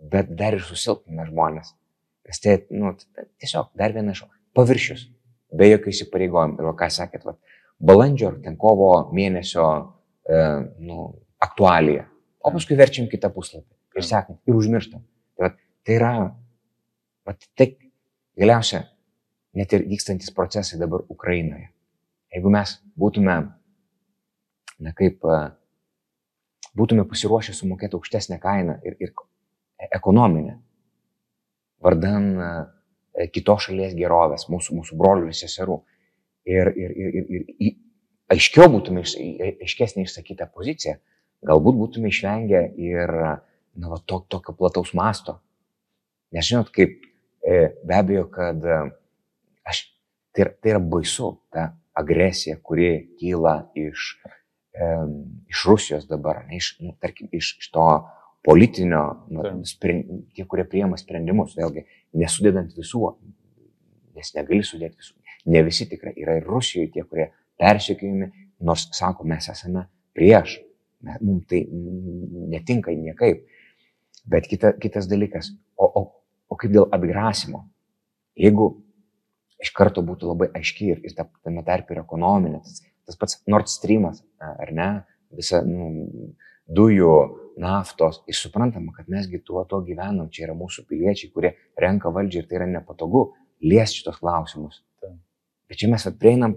[0.00, 1.74] bet dar ir susilpnina žmonės.
[2.28, 2.94] Nes tai nu,
[3.42, 4.30] tiesiog dar vienas šau.
[4.56, 5.08] Paviršius,
[5.56, 6.60] be jokių įsipareigojimų.
[6.60, 7.38] Ir va, ką sakėt, vat,
[7.80, 9.66] balandžio ar ten kovo mėnesio
[10.28, 10.40] e,
[10.84, 12.06] nu, aktualija.
[12.40, 13.68] O paskui verčiam kitą puslapį.
[13.98, 15.02] Ir sekam, ir užmirštam.
[15.36, 16.12] Tai, vat, tai yra,
[17.26, 17.72] vat, tai
[18.38, 18.84] galiausia,
[19.56, 21.70] net ir vykstantis procesai dabar Ukrainoje.
[22.30, 23.36] Jeigu mes būtume,
[24.80, 25.40] na kaip, e,
[26.78, 29.14] būtume pasiruošę sumokėti aukštesnę kainą ir, ir
[29.90, 30.60] ekonominę,
[31.82, 32.50] vardan e,
[33.34, 35.80] kitos šalies gerovės, mūsų, mūsų brolių ir seserų.
[36.48, 37.74] Ir, ir, ir, ir, ir, ir
[38.32, 39.18] aiškiau būtume, iš-
[39.60, 40.96] aiškesnė išsakyta pozicija,
[41.46, 45.38] galbūt būtume išvengę ir na, va, to, tokio plataus masto.
[46.32, 46.96] Nes žinot, kaip
[47.44, 48.78] e, be abejo, kad e,
[49.68, 49.82] aš,
[50.32, 54.14] tai, yra- tai yra baisu, ta agresija, kuri kyla iš,
[54.72, 54.90] e,
[55.50, 57.86] iš Rusijos dabar, ne, iš, nu, tarkim, iš, iš to
[58.46, 59.64] politinio, nu, Taip.
[59.68, 61.84] spren- tie, kurie priema sprendimus, vėlgi,
[62.16, 63.16] nesudedant visų,
[64.16, 65.16] nes negali sudėti visų.
[65.46, 68.28] Ne visi tikrai yra ir Rusijoje tie, kurie persekiojami,
[68.66, 70.58] nors sako, mes esame prieš,
[71.20, 71.62] mums tai
[72.52, 73.46] netinka niekaip.
[74.30, 75.48] Bet kita, kitas dalykas,
[75.80, 76.02] o, o,
[76.52, 77.64] o kaip dėl atgrasimo?
[78.38, 78.68] Jeigu
[79.60, 83.40] iš karto būtų labai aiški ir, ir ta, tame tarp ir ekonominė, tas, tas pats
[83.50, 84.90] Nord Streamas, ar ne,
[85.36, 85.90] visa nu,
[86.70, 87.14] dujų,
[87.60, 91.50] naftos, ir suprantama, kad mesgi tuo to gyvenam, čia yra mūsų piliečiai, kurie
[91.80, 93.26] renka valdžią ir tai yra nepatogu
[93.60, 94.80] liesti šitos klausimus.
[95.70, 96.56] Bet čia mes prieinam,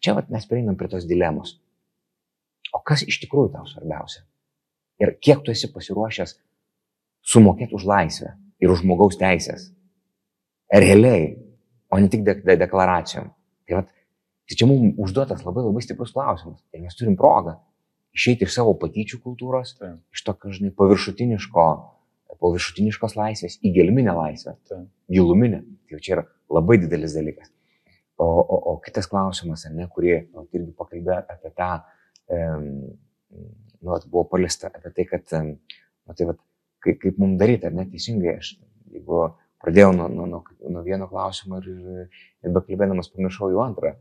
[0.00, 1.58] čia mes prieinam prie tos dilemos.
[2.72, 4.24] O kas iš tikrųjų tau svarbiausia?
[4.98, 6.34] Ir kiek tu esi pasiruošęs
[7.28, 9.68] sumokėti už laisvę ir už žmogaus teisės?
[10.72, 11.36] Realiai,
[11.92, 13.30] o ne tik de de deklaracijom.
[13.68, 13.92] Tai, vat,
[14.48, 16.60] tai čia mums užduotas labai labai stiprus klausimas.
[16.72, 17.56] Ir mes turim progą
[18.16, 20.00] išeiti iš savo patyčių kultūros, Taip.
[20.14, 21.66] iš tokio, žinai, paviršutiniško,
[22.38, 24.88] paviršutiniškos laisvės į gelminę laisvę, Taip.
[25.12, 25.62] giluminę.
[25.86, 26.26] Tai jau čia yra
[26.58, 27.52] labai didelis dalykas.
[28.18, 31.68] O, o, o kitas klausimas, ar ne, kurį nu, irgi pakalbėjo apie tą,
[32.34, 32.64] um,
[33.30, 36.40] nu, vat buvo paliesta apie tai, kad, um, nu, tai vat,
[36.82, 38.56] kaip, kaip mums daryti, ar ne, teisingai, aš,
[38.90, 39.22] jeigu
[39.62, 40.42] pradėjau nuo, nuo, nuo,
[40.74, 43.94] nuo vieno klausimo ir, ir, ir bekalbėdamas pamiršau jau antrą.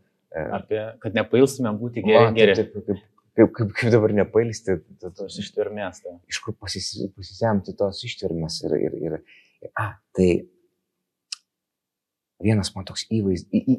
[0.57, 2.55] Apie, kad nepailstumėm būti va, geri.
[2.57, 2.57] geri.
[2.57, 3.05] taip, taip,
[3.37, 6.01] kaip, kaip, kaip, dabar nepailsti, to- Tos ištvermės.
[6.03, 6.17] Tai.
[6.29, 9.17] iš kur pasis, pasisemti tos ištvermės ir, ir, ir,
[9.61, 10.29] ir a, tai
[12.43, 13.77] vienas man toks įvaiz, į, į,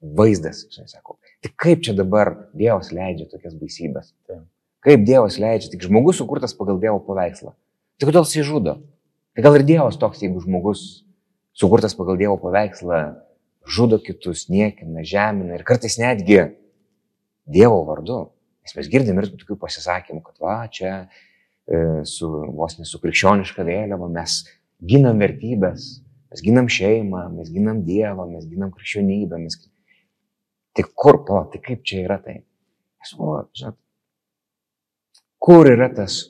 [0.00, 4.14] vaizdas, žinai, sakau, tai kaip čia dabar Dievas leidžia tokias baisybės?
[4.28, 4.46] Taip.
[4.80, 7.52] Kaip Dievas leidžia, tik žmogus sukurtas pagal Dievo paveikslą.
[8.00, 8.78] Tai kodėl jisai žudo?
[9.36, 11.04] Tai gal ir Dievas toks, jeigu žmogus
[11.52, 13.02] sukurtas pagal Dievo paveikslą
[13.68, 16.46] žudo kitus, niekina, žemina ir kartais netgi
[17.44, 18.30] Dievo vardu.
[18.64, 20.92] Nes mes girdim ir tokių pasisakymų, kad va, čia
[21.68, 24.42] e, su, vos ne su krikščioniška vėliava mes
[24.80, 29.40] ginam vertybės, mes ginam šeimą, mes ginam Dievą, mes ginam krikščionybę.
[29.44, 29.58] Mes...
[30.76, 32.40] Tai kur, pala, tai kaip čia yra tai?
[33.02, 33.78] Aš galvoju, žinot,
[35.40, 36.20] kur yra tas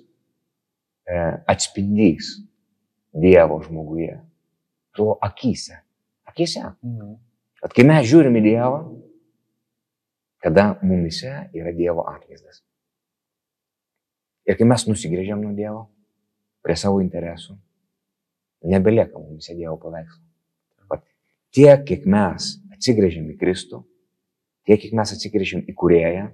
[1.04, 1.16] e,
[1.50, 2.38] atspindys
[3.10, 4.14] Dievo žmoguje?
[4.94, 5.80] Tuo akise.
[6.30, 6.62] Akise.
[6.86, 7.16] Mhm.
[7.60, 8.80] At kai mes žiūrim į Dievą,
[10.40, 12.62] kada mumise yra Dievo atvaizdas.
[14.48, 15.84] Ir kai mes nusigrėžiam nuo Dievo,
[16.64, 17.58] prie savo interesų,
[18.72, 20.24] nebelieka mumise Dievo paveikslo.
[21.50, 23.80] Tiek, kiek mes atsigrėžiam į Kristų,
[24.70, 26.28] tiek, kiek mes atsigrėžiam į Kurėją,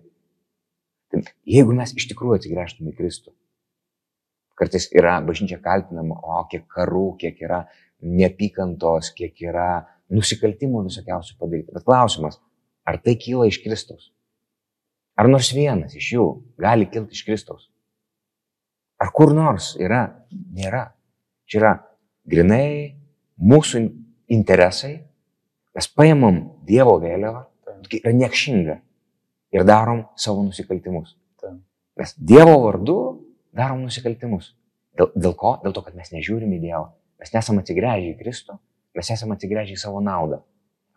[1.13, 3.33] tai jeigu mes iš tikrųjų atsigręžtume į Kristų,
[4.61, 7.65] kartais yra bažnyčia kaltinama, o kiek karų, kiek yra
[8.05, 11.75] neapykantos, kiek yra nusikaltimų visokiausių padaryta.
[11.77, 12.39] Bet klausimas,
[12.87, 14.13] ar tai kyla iš Kristaus?
[15.17, 16.27] Ar nors vienas iš jų
[16.61, 17.71] gali kilti iš Kristaus?
[19.01, 20.07] Ar kur nors yra?
[20.31, 20.91] Nėra.
[21.49, 21.73] Čia yra
[22.29, 22.97] grinai
[23.41, 23.81] mūsų
[24.33, 25.07] interesai,
[25.77, 27.43] Mes paimam Dievo vėliavą,
[28.01, 28.81] yra niekšinga,
[29.57, 31.17] ir darom savo nusikaltimus.
[31.41, 31.61] Taip.
[31.97, 32.97] Mes Dievo vardu
[33.57, 34.55] darom nusikaltimus.
[34.97, 35.57] Dėl, dėl ko?
[35.65, 36.91] Dėl to, kad mes nežiūrim į Dievą.
[37.21, 38.59] Mes nesame atsigręžę į Kristų,
[38.97, 40.43] mes esame atsigręžę į savo naudą.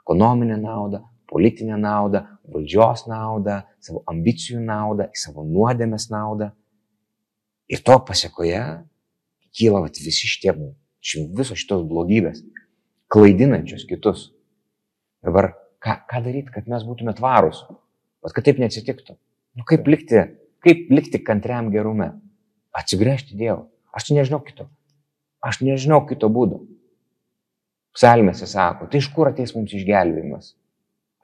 [0.02, 6.52] Ekonominę naudą, politinę naudą, valdžios naudą, savo ambicijų naudą, į savo nuodėmės naudą.
[7.70, 8.64] Ir to pasiekoje
[9.56, 10.56] kyla vat, visi šitie,
[11.04, 12.42] ši- visos šitos blogybės,
[13.12, 14.30] klaidinančios kitus.
[15.24, 17.64] Dabar ką, ką daryti, kad mes būtume tvarūs,
[18.24, 19.16] bet kad taip neatsitiktų?
[19.60, 20.26] Nu, kaip, likti,
[20.66, 22.14] kaip likti kantriam gerume?
[22.76, 23.66] Atsigręžti Dievą.
[23.96, 24.68] Aš čia nežinau kito.
[25.42, 26.62] Aš nežinau kito būdo.
[27.98, 30.54] Psalmėse sako, tai iš kur ateis mums išgelbėjimas?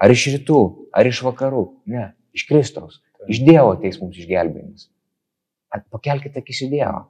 [0.01, 1.65] Ar iš rytų, ar iš vakarų?
[1.91, 3.01] Ne, iš Kristaus.
[3.31, 4.89] Iš Dievo ateis mums išgelbėjimas.
[5.93, 7.05] Pakelkite akis į Dievą.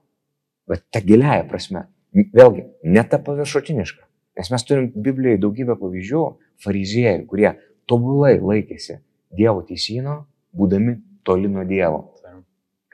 [0.70, 1.86] Bet ta giliaja prasme.
[2.16, 4.04] Vėlgi, ne ta paviršutiniška.
[4.36, 6.24] Nes mes turim Biblijoje daugybę pavyzdžių
[6.64, 7.52] fariziejų, kurie
[7.90, 9.00] tobulai laikėsi
[9.36, 10.24] Dievo teisino,
[10.56, 12.06] būdami toli nuo Dievo.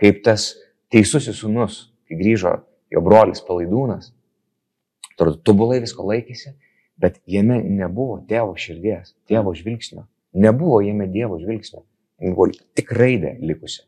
[0.02, 0.56] Kaip tas
[0.90, 2.56] teisusis sunus, kai grįžo
[2.92, 4.10] jo brolis palaidūnas,
[5.46, 6.56] tobulai visko laikėsi,
[7.02, 10.08] bet jame nebuvo tėvo širdies, tėvo žvilgsnio.
[10.34, 11.84] Nebuvo jame Dievo žvilgsnio.
[12.22, 12.48] Buvo
[12.78, 13.84] tik raidė likusi.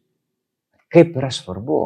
[0.93, 1.81] Kaip yra svarbu,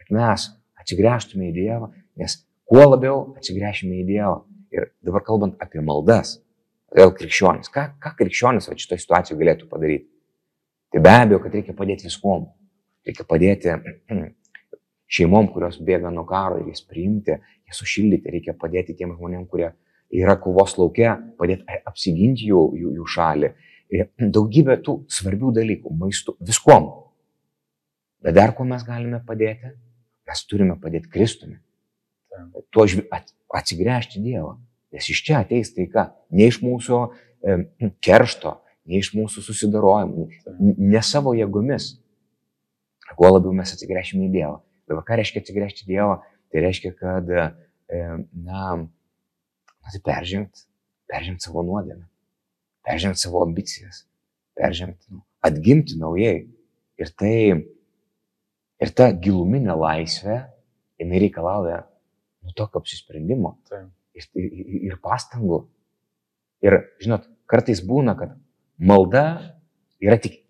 [0.00, 0.46] kad mes
[0.80, 4.38] atsigręžtume į Dievą, nes kuo labiau atsigręšime į Dievą.
[4.70, 6.38] Ir dabar kalbant apie maldas,
[6.96, 10.08] vėl krikščionis, ką, ką krikščionis va šitoje situacijoje galėtų padaryti?
[10.90, 12.48] Tai be abejo, kad reikia padėti viskom.
[13.06, 13.74] Reikia padėti
[15.16, 17.36] šeimom, kurios bėga nuo karo ir jas priimti,
[17.70, 18.32] jas sušildyti.
[18.34, 19.70] Reikia padėti tiem žmonėm, kurie
[20.10, 23.52] yra kovos laukia, padėti apsiginti jų, jų, jų šalį.
[23.90, 26.90] Ir daugybė tų svarbių dalykų, maistų, viskom.
[28.22, 29.72] Bet dar ko mes galime padėti?
[30.30, 31.58] Mes turime padėti Kristumi.
[32.70, 32.86] Tuo
[33.58, 34.54] atsigręžti Dievą.
[34.90, 36.10] Nes iš čia ateis taika.
[36.34, 37.00] Ne iš mūsų
[38.04, 38.56] keršto,
[38.90, 40.26] ne iš mūsų susidarojimų,
[40.78, 41.94] ne savo jėgomis.
[43.18, 44.58] Kuo labiau mes atsigręšime į Dievą.
[44.90, 46.20] Dabar ką reiškia atsigręžti į Dievą?
[46.50, 47.30] Tai reiškia, kad,
[47.90, 50.66] na, na tai peržengti,
[51.10, 52.06] peržengti savo nuodėmę,
[52.86, 54.04] peržengti savo ambicijas,
[54.58, 56.48] peržengti, nu, atgimti naujai.
[57.00, 57.36] Ir tai,
[58.82, 60.42] ir ta giluminė laisvė,
[61.00, 61.80] jinai reikalauja
[62.44, 63.88] nu, tokio apsisprendimo Taip.
[64.34, 65.62] Ir, ir, ir pastangų.
[66.66, 68.34] Ir, žinot, kartais būna, kad
[68.76, 69.24] malda
[70.02, 70.40] yra tik,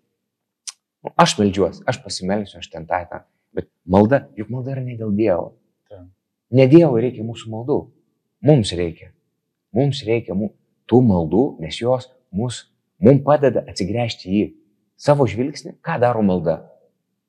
[1.03, 3.23] nu, aš melžiuosi, aš pasimelsiu, aš ten tą, tą,
[3.55, 5.53] bet malda, juk malda yra ne dėl Dievo.
[5.91, 6.09] Taip.
[6.51, 7.79] Ne Dievui reikia mūsų maldų,
[8.47, 9.11] mums reikia.
[9.75, 10.51] Mums reikia mū,
[10.91, 12.65] tų maldų, nes jos mus,
[12.99, 14.43] mums padeda atsigręžti į.
[15.01, 16.59] Savo žvilgsnį, ką daro malda?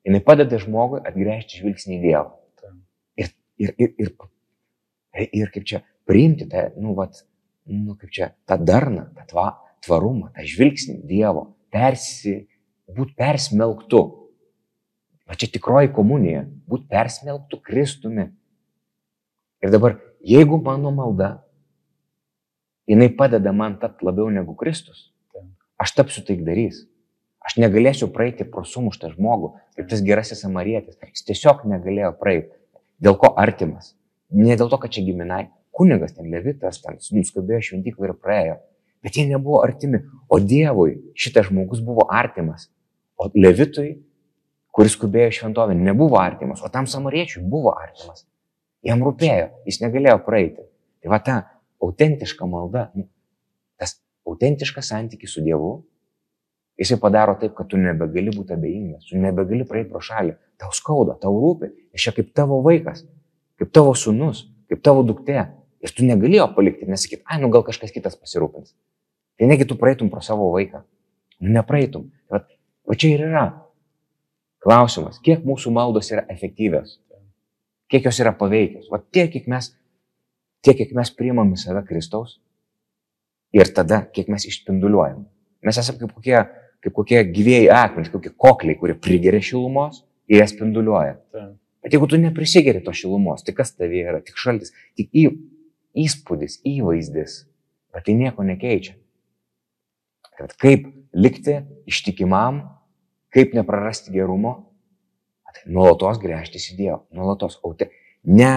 [0.03, 2.27] Jis padeda žmogui atgręžti žvilgsnį į Dievą.
[2.59, 2.75] Taip.
[3.15, 7.23] Ir, ir, ir, ir, ir kaip čia priimti tą, nu, vat,
[7.69, 9.47] nu, kaip čia, tą darną, tą tva,
[9.83, 12.43] tvarumą, tą žvilgsnį Dievo, persi,
[12.93, 14.03] būti persmelktu.
[15.23, 18.27] Va čia tikroji komunija, būti persmelktu Kristumi.
[19.63, 21.37] Ir dabar, jeigu mano malda,
[22.89, 25.07] jinai padeda man tapti labiau negu Kristus,
[25.79, 26.83] aš tapsiu taikdarys.
[27.43, 30.95] Aš negalėsiu praeiti pro sumuštą žmogų, kaip tas gerasis samarietis.
[31.11, 32.55] Jis tiesiog negalėjo praeiti.
[33.03, 33.91] Dėl ko artimas?
[34.31, 35.49] Ne dėl to, kad čia giminai.
[35.73, 38.57] Kunigas, ten levitas, ten nuskubėjo šventyklą ir praėjo.
[39.03, 40.03] Bet jie nebuvo artimi.
[40.31, 42.69] O Dievui šitas žmogus buvo artimas.
[43.19, 43.97] O levitui,
[44.73, 46.61] kuris skubėjo šventovę, nebuvo artimas.
[46.63, 48.25] O tam samariečiui buvo artimas.
[48.83, 50.65] Jam rūpėjo, jis negalėjo praeiti.
[51.03, 51.39] Tai va ta
[51.83, 53.07] autentiška malda, nu,
[53.79, 55.73] tas autentiškas santykis su Dievu,
[56.79, 61.17] jisai padaro taip, kad tu nebegali būti abejingas, tu nebegali praeiti pro šalį, tau skauda,
[61.21, 63.03] tau rūpi, iš čia kaip tavo vaikas,
[63.59, 65.45] kaip tavo sunus, kaip tavo duktė.
[65.83, 68.71] Ir tu negalėjo palikti, nesakyti, ai, nu gal kažkas kitas pasirūpins.
[69.39, 70.83] Tai negi tu praeitum pro savo vaiką.
[71.41, 72.07] Nu, nepraeitum.
[72.31, 72.39] Va,
[72.87, 73.45] va čia ir yra
[74.63, 76.95] klausimas, kiek mūsų maldos yra efektyvios,
[77.91, 78.87] kiek jos yra paveikios.
[78.93, 79.73] Va tiek, kiek mes,
[80.63, 82.37] tiek, kiek mes priimam į save Kristaus
[83.53, 85.25] ir tada, kiek mes išspinduliuojam.
[85.67, 86.37] Mes esame kaip kokie,
[86.83, 91.19] kaip kokie gyvėjai akmenys, kokie kokliai, kurie prigeria šilumos ir jas spinduliuoja.
[91.35, 91.59] Taip.
[91.83, 94.21] Bet jeigu tu neprisigeri to šilumos, tai kas tavie yra?
[94.23, 95.25] Tik šaltis, tik į,
[95.97, 97.43] įspūdis, įvaizdis,
[97.93, 98.97] bet tai nieko nekeičia.
[100.33, 102.63] Kad kaip likti ištikimam,
[103.33, 104.55] kaip neprarasti gerumo,
[105.53, 107.91] tai nuolatos grėžtis į Dievą, nuolatos autė.
[108.25, 108.53] Ne,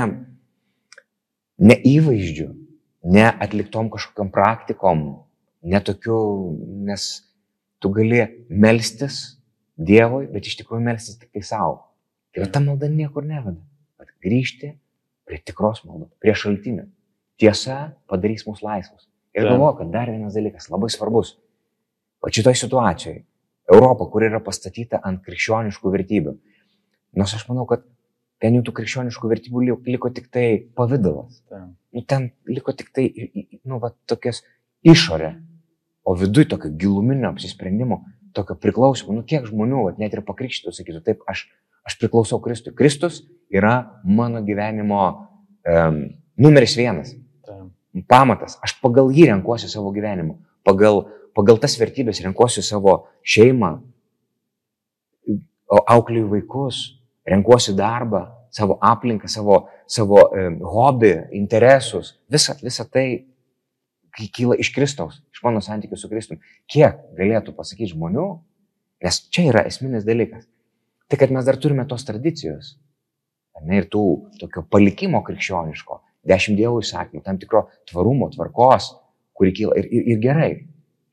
[1.61, 2.49] ne įvaizdžių,
[3.13, 5.05] ne atliktom kažkokiam praktikom,
[5.67, 6.19] ne tokiu,
[6.89, 7.09] nes
[7.83, 9.37] tu gali melstis
[9.77, 11.83] Dievui, bet iš tikrųjų melstis tik tai savo.
[12.33, 13.61] Tai va ta malda niekur neveda.
[14.01, 14.73] Bet grįžti
[15.29, 16.87] prie tikros maldos, prie šaltinio.
[17.41, 19.09] Tiesa padarys mus laisvus.
[19.37, 21.35] Ir galvoju, kad dar vienas dalykas labai svarbus.
[22.25, 23.25] O šitoje situacijoje
[23.73, 26.33] Europa, kur yra pastatyta ant krikščioniškų vertybių.
[27.21, 27.85] Nors aš manau, kad
[28.43, 30.47] ten jų tų krikščioniškų vertybių liko, tik tai
[30.79, 31.43] pavydalas.
[31.93, 33.09] Nu, ten liko tik tai,
[33.65, 34.43] nu, va, tokias
[34.87, 35.35] išorė.
[36.07, 38.05] O viduje tokio giluminio apsisprendimo,
[38.37, 41.49] tokio priklausimo, nu, kiek žmonių, va, net ir pakrikštytų, sakytų, taip, aš,
[41.89, 42.75] aš priklausau Kristui.
[42.77, 45.03] Kristus yra mano gyvenimo
[45.67, 46.03] um,
[46.39, 47.17] numeris vienas.
[48.11, 48.59] Pamatas.
[48.65, 50.37] Aš pagal jį renkuosi savo gyvenimą.
[50.67, 51.05] Pagal,
[51.37, 53.77] pagal tas vertybės renkuosi savo šeimą,
[55.67, 56.83] o auklėjų vaikus,
[57.27, 62.15] renkuosi darbą, savo aplinką, savo, savo e, hobį, interesus.
[62.33, 63.27] Visa, visa tai
[64.17, 66.41] kyla iš Kristaus, iš mano santykių su Kristumi.
[66.71, 68.29] Kiek galėtų pasakyti žmonių,
[69.05, 70.47] nes čia yra esminis dalykas.
[71.11, 72.77] Tai kad mes dar turime tos tradicijos.
[73.65, 74.03] Ne, ir tų
[74.41, 78.93] tokio palikimo krikščioniško, dešimt dievų įsakymų, tam tikro tvarumo, tvarkos,
[79.37, 79.77] kuri kyla.
[79.81, 80.51] Ir, ir, ir gerai,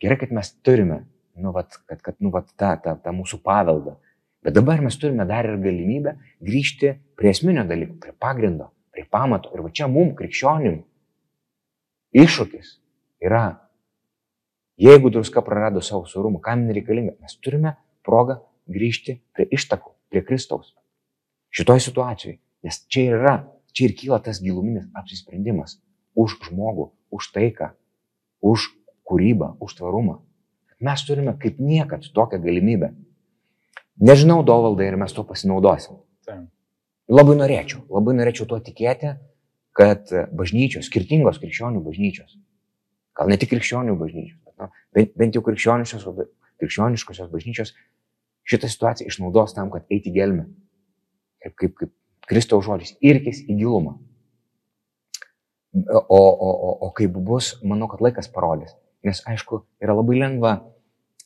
[0.02, 1.04] gerai, kad mes turime,
[1.40, 3.98] nu, vat, kad, kad, nu, vat, tą, tą, tą mūsų paveldą.
[4.44, 9.54] Bet dabar mes turime dar ir galimybę grįžti prie esminio dalyko, prie pagrindo, prie pamato.
[9.56, 10.82] Ir va čia mums, krikščionim,
[12.20, 12.74] iššūkis
[13.24, 13.46] yra,
[14.82, 20.24] jeigu druska prarado savo surumą, kam jinai reikalinga, mes turime progą grįžti prie ištakų, prie
[20.28, 20.74] Kristaus.
[21.54, 23.36] Šitoj situacijai, nes čia yra,
[23.74, 25.80] čia ir kyla tas giluminis apsisprendimas
[26.16, 27.74] už žmogų, už taiką,
[28.42, 28.70] už
[29.08, 30.22] kūrybą, už tvarumą.
[30.84, 32.94] Mes turime kaip niekad tokią galimybę.
[34.04, 36.00] Nežinau, dovaldai, ir mes to pasinaudosim.
[36.26, 36.50] Taip.
[37.12, 39.14] Labai norėčiau, labai norėčiau tuo tikėti,
[39.76, 42.38] kad bažnyčios, skirtingos krikščionių bažnyčios,
[43.18, 46.06] gal ne tik krikščionių bažnyčios, bet nu, bent, bent jau krikščioniškos,
[46.62, 47.74] krikščioniškosios bažnyčios
[48.50, 50.48] šitą situaciją išnaudos tam, kad eiti gelmę.
[51.44, 51.92] Kaip, kaip, kaip
[52.30, 53.98] Kristaus žodis, irkis į gilumą.
[55.74, 58.76] O, o, o, o kaip bus, manau, kad laikas parodys.
[59.04, 60.54] Nes, aišku, yra labai lengva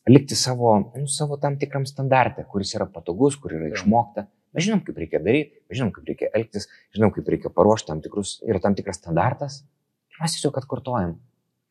[0.08, 4.26] likti savo, nu, savo tam tikram standartė, kuris yra patogus, kur yra išmokta.
[4.56, 8.00] Mes žinom, kaip reikia daryti, mes žinom, kaip reikia elgtis, žinom, kaip reikia paruošti tam
[8.04, 9.60] tikrus, yra tam tikras standartas.
[10.08, 11.18] Ir mes tiesiog atkartojam.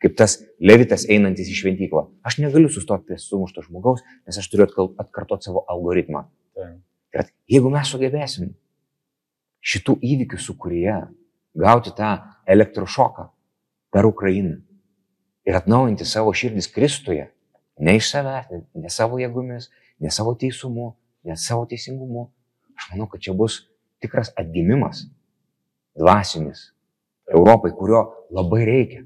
[0.03, 2.05] Kaip tas levitas einantis į šventyklą.
[2.27, 4.67] Aš negaliu sustoti prie sumušto žmogaus, nes aš turiu
[5.01, 6.27] atkartoti savo algoritmą.
[6.53, 6.77] Taip.
[7.17, 8.51] Kad jeigu mes sugebėsim
[9.67, 10.99] šitų įvykių sukūrėje
[11.57, 12.11] gauti tą
[12.47, 13.27] elektrošoką
[13.91, 14.61] per Ukrainą
[15.47, 17.29] ir atnaujinti savo širdis Kristuje,
[17.79, 19.69] ne iš savęs, ne, ne savo jėgomis,
[20.03, 20.91] ne savo teisumu,
[21.27, 22.27] ne savo teisingumu,
[22.77, 23.61] aš manau, kad čia bus
[24.03, 25.05] tikras atgimimas,
[25.97, 26.71] dvasinis
[27.27, 29.03] Europai, kurio labai reikia.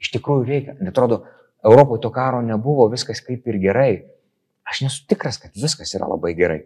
[0.00, 0.74] Iš tikrųjų reikia.
[0.82, 1.22] Netrodo,
[1.62, 3.92] Europoje to karo nebuvo, viskas kaip ir gerai.
[4.66, 6.62] Aš nesu tikras, kad viskas yra labai gerai.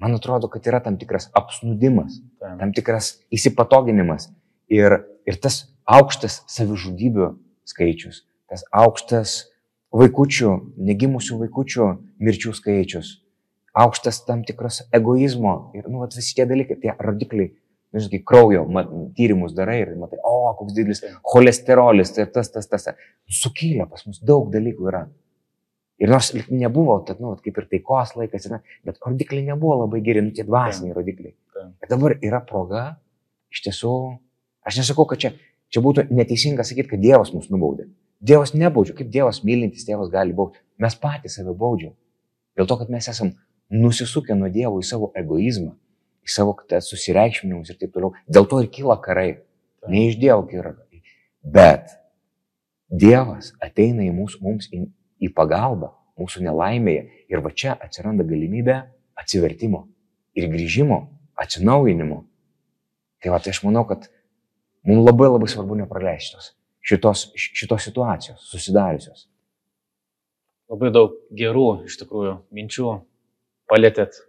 [0.00, 2.56] Man atrodo, kad yra tam tikras apsnudimas, Taip.
[2.60, 4.30] tam tikras įsipatoginimas
[4.72, 4.96] ir,
[5.28, 7.34] ir tas aukštas savižudybių
[7.68, 9.34] skaičius, tas aukštas
[9.92, 10.54] vaikučių,
[10.88, 11.88] negimusių vaikučių
[12.22, 13.18] mirčių skaičius,
[13.76, 17.52] aukštas tam tikras egoizmo ir, nu, vat visi tie dalykai, tie rodikliai,
[17.92, 22.70] nu, žinai, kraujo mat, tyrimus darai ir matai, o, koks didelis cholesterolis, tai tas, tas,
[22.70, 22.88] tas.
[23.30, 25.04] Sukylę pas mus daug dalykų yra.
[26.00, 30.22] Ir nors nebuvo, tad, nu, kaip ir taikos laikas, yra, bet rodikliai nebuvo labai geri,
[30.24, 31.34] nu, tie dvasiniai rodikliai.
[31.82, 32.84] Bet dabar yra proga,
[33.52, 33.92] iš tiesų,
[34.64, 35.34] aš nesakau, kad čia,
[35.68, 37.90] čia būtų neteisinga sakyti, kad Dievas mus nubaudė.
[38.20, 40.60] Dievas nebaudžia, kaip Dievas mylintis tėvas gali baudti.
[40.80, 41.94] Mes patys save baudžiam.
[42.56, 43.34] Dėl to, kad mes esam
[43.72, 45.72] nusisukę nuo Dievo į savo egoizmą,
[46.24, 48.12] į savo susireikšminimus ir taip toliau.
[48.28, 49.40] Dėl to ir kyla karai.
[49.88, 51.02] Ne iš Dievo kyla karai.
[51.40, 51.96] Bet
[52.90, 54.84] Dievas ateina į mūsų, mums į,
[55.20, 57.06] į pagalbą mūsų nelaimėje.
[57.32, 58.80] Ir va čia atsiranda galimybė
[59.20, 59.86] atsivertimo
[60.36, 61.02] ir grįžimo,
[61.40, 62.22] atsinaujinimo.
[63.20, 64.08] Tai va, tai aš manau, kad
[64.86, 69.26] mums labai labai svarbu nepraleisti šitos, šitos, šitos situacijos susidariusios.
[70.70, 72.92] Labai daug gerų, iš tikrųjų, minčių
[73.70, 74.20] palėtėt.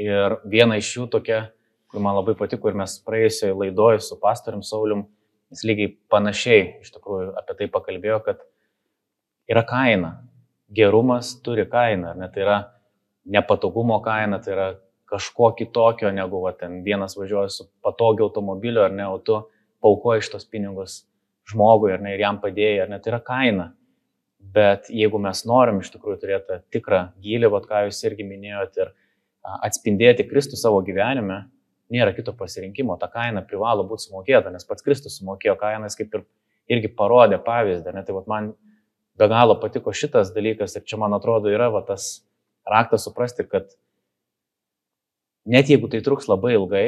[0.00, 1.40] Ir viena iš jų tokia,
[1.90, 5.02] kur man labai patiko ir mes praėjusioje laidoje su pastorium Saulium,
[5.52, 8.40] jis lygiai panašiai iš tikrųjų apie tai pakalbėjo, kad
[9.50, 10.16] yra kaina.
[10.72, 12.28] Gerumas turi kainą, ar ne?
[12.32, 12.58] Tai yra
[13.28, 14.68] nepatogumo kaina, tai yra
[15.12, 19.42] kažko kitokio, negu va, ten vienas važiuoja su patogiu automobiliu, ar ne, o tu
[19.84, 21.02] paukoji iš tos pinigus
[21.52, 23.68] žmogui, ar ne, ir jam padėjai, ar ne, tai yra kaina.
[24.52, 28.94] Bet jeigu mes norim iš tikrųjų turėti tikrą gilį, vat ką jūs irgi minėjote, ir
[29.68, 31.44] atspindėti Kristų savo gyvenime,
[31.92, 36.16] nėra kito pasirinkimo, ta kaina privalo būti sumokėta, nes pats Kristus sumokėjo kainą, jis kaip
[36.16, 36.24] ir
[36.72, 38.52] irgi parodė pavyzdį, ne, tai vat man
[39.18, 42.22] be galo patiko šitas dalykas ir čia man atrodo yra va, tas
[42.68, 43.72] raktas suprasti, kad
[45.44, 46.86] net jeigu tai truks labai ilgai,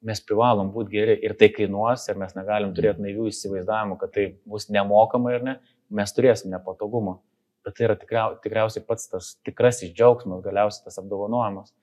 [0.00, 4.26] mes privalom būti geri ir tai kainuos ir mes negalim turėti naivių įsivaizdavimų, kad tai
[4.48, 5.56] bus nemokama ir ne,
[5.92, 7.18] mes turėsim nepatogumą.
[7.66, 11.74] Bet tai yra tikriau, tikriausiai pats tas tikrasis džiaugsmas, galiausiai tas apdovanojimas.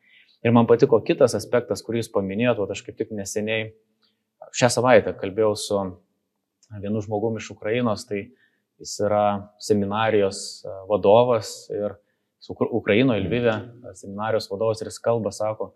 [0.46, 3.72] Ir man patiko kitas aspektas, kurį jūs paminėjote, aš kaip tik neseniai
[4.58, 5.84] šią savaitę kalbėjau su
[6.82, 8.28] vienu žmogumi iš Ukrainos, tai
[8.82, 9.26] jis yra
[9.64, 11.98] seminarijos e, vadovas ir
[12.72, 13.54] Ukrainoje, Lvive,
[13.98, 15.74] seminarijos vadovas ir jis kalba, sako,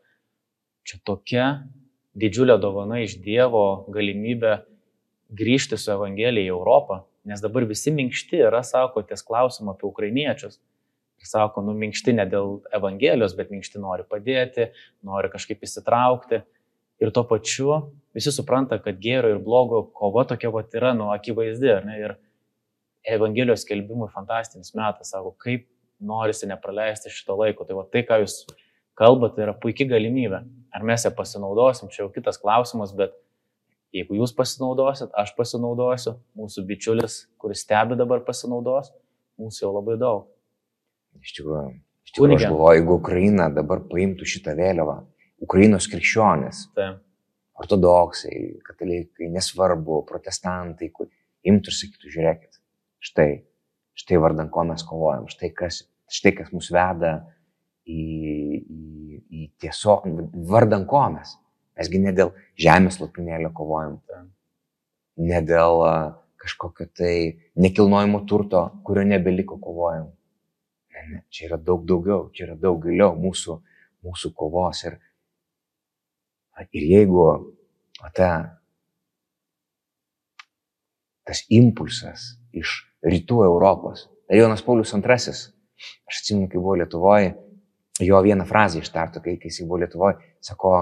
[0.87, 1.47] čia tokia
[2.17, 4.59] didžiulė dovana iš Dievo galimybė
[5.31, 10.59] grįžti su Evangelija į Europą, nes dabar visi minkšti yra, sako, ties klausimą apie ukrainiečius.
[11.21, 14.71] Ir sako, nu minkšti ne dėl Evangelijos, bet minkšti nori padėti,
[15.05, 16.41] nori kažkaip įsitraukti.
[17.01, 17.69] Ir tuo pačiu
[18.13, 21.71] visi supranta, kad gėrio ir blogo kova tokia vat yra, nu, akivaizdi.
[21.97, 22.17] Ir
[23.07, 25.65] Evangelijos skelbimui fantastinis metas, sako, kaip
[26.01, 27.65] norisi nepraleisti šito laiko.
[27.65, 28.43] Tai va tai, ką jūs
[28.97, 30.41] kalbate, tai yra puikia galimybė.
[30.75, 33.15] Ar mes ją pasinaudosim, čia jau kitas klausimas, bet
[33.95, 38.91] jeigu jūs pasinaudosit, aš pasinaudosiu, mūsų bičiulis, kuris stebi dabar pasinaudos,
[39.41, 40.27] mūsų jau labai daug.
[41.19, 41.65] Iš tikrųjų,
[42.07, 45.01] iš tikrųjų aš galvoju, jeigu Ukraina dabar paimtų šitą vėliavą,
[45.43, 46.93] Ukrainos krikščionis, tai.
[47.59, 50.91] ortodoksai, katalikai, nesvarbu, protestantai,
[51.51, 52.60] imtų ir sakytų, žiūrėkit,
[53.01, 53.43] štai,
[53.97, 57.17] štai vardan ko mes kovojam, štai kas, štai kas mus veda
[57.89, 58.01] į,
[58.61, 60.07] į, į tiesiog,
[60.49, 61.35] vardan ko mes.
[61.79, 63.97] Mesgi ne dėl žemės lopinėlio kovojam,
[65.17, 65.81] ne dėl
[66.41, 67.13] kažkokio tai
[67.61, 70.09] nekilnojimo turto, kurio nebeliko kovojam.
[70.91, 73.57] Ne, ne, čia yra daug daugiau, čia yra daug giliau mūsų,
[74.05, 74.83] mūsų kovos.
[74.89, 74.97] Ir,
[76.69, 77.25] ir jeigu
[78.17, 78.31] ta,
[81.25, 87.33] tas impulsas iš rytų Europos, tai Jonas Paulius II, aš atsimenu, kai buvo Lietuvoje,
[88.01, 90.75] jo vieną frazę ištartų, kai, kai jis buvo Lietuvoje, sako,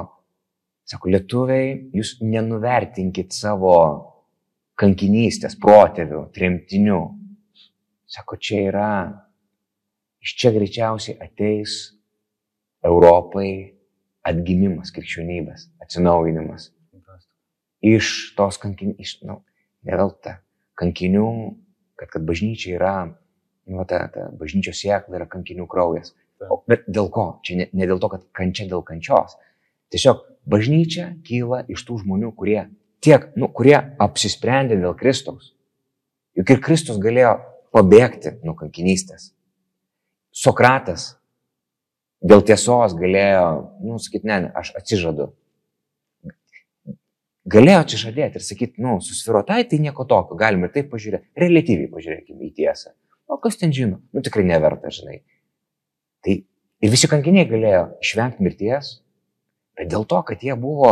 [0.90, 3.76] sako, lietuviai, jūs nenuvertinkit savo
[4.80, 7.00] kankinystės, protėvių, tremtinių.
[8.10, 8.92] Sako, čia yra,
[10.24, 11.76] iš čia greičiausiai ateis
[12.86, 13.76] Europai
[14.26, 16.72] atgimimas krikščionybės, atsinaujinimas.
[17.86, 19.40] Iš tos kankinių, iš, nu,
[19.88, 20.40] nevelta,
[20.80, 21.28] kankinių,
[22.00, 22.95] kad, kad bažnyčia yra,
[23.70, 26.16] nu, ta, ta bažnyčios sėkla yra kankinių kraujas.
[26.47, 27.34] O, bet dėl ko?
[27.43, 29.36] Čia ne, ne dėl to, kad kančia dėl kančios.
[29.91, 32.62] Tiesiog bažnyčia kyla iš tų žmonių, kurie
[33.04, 35.54] tiek, nu, kurie apsisprendė dėl Kristaus.
[36.39, 37.36] Juk ir Kristus galėjo
[37.76, 39.34] pabėgti nuo kankinystės.
[40.32, 41.16] Sokratas
[42.24, 43.45] dėl tiesos galėjo,
[43.84, 45.32] nu, sakyti, ne, ne, aš atsižadu.
[47.50, 52.50] Galėjo atsižadėti ir sakyti, nu, susvirotai, tai nieko tokio, galime ir taip pažiūrėti, relatyviai pažiūrėkime
[52.50, 52.91] į tiesą.
[53.30, 54.02] O kas ten žino?
[54.14, 55.22] Nu, tikrai neverta, žinai.
[56.26, 58.97] Tai ir visi kankiniai galėjo išvengti mirties,
[59.80, 60.91] bet dėl to, kad jie buvo,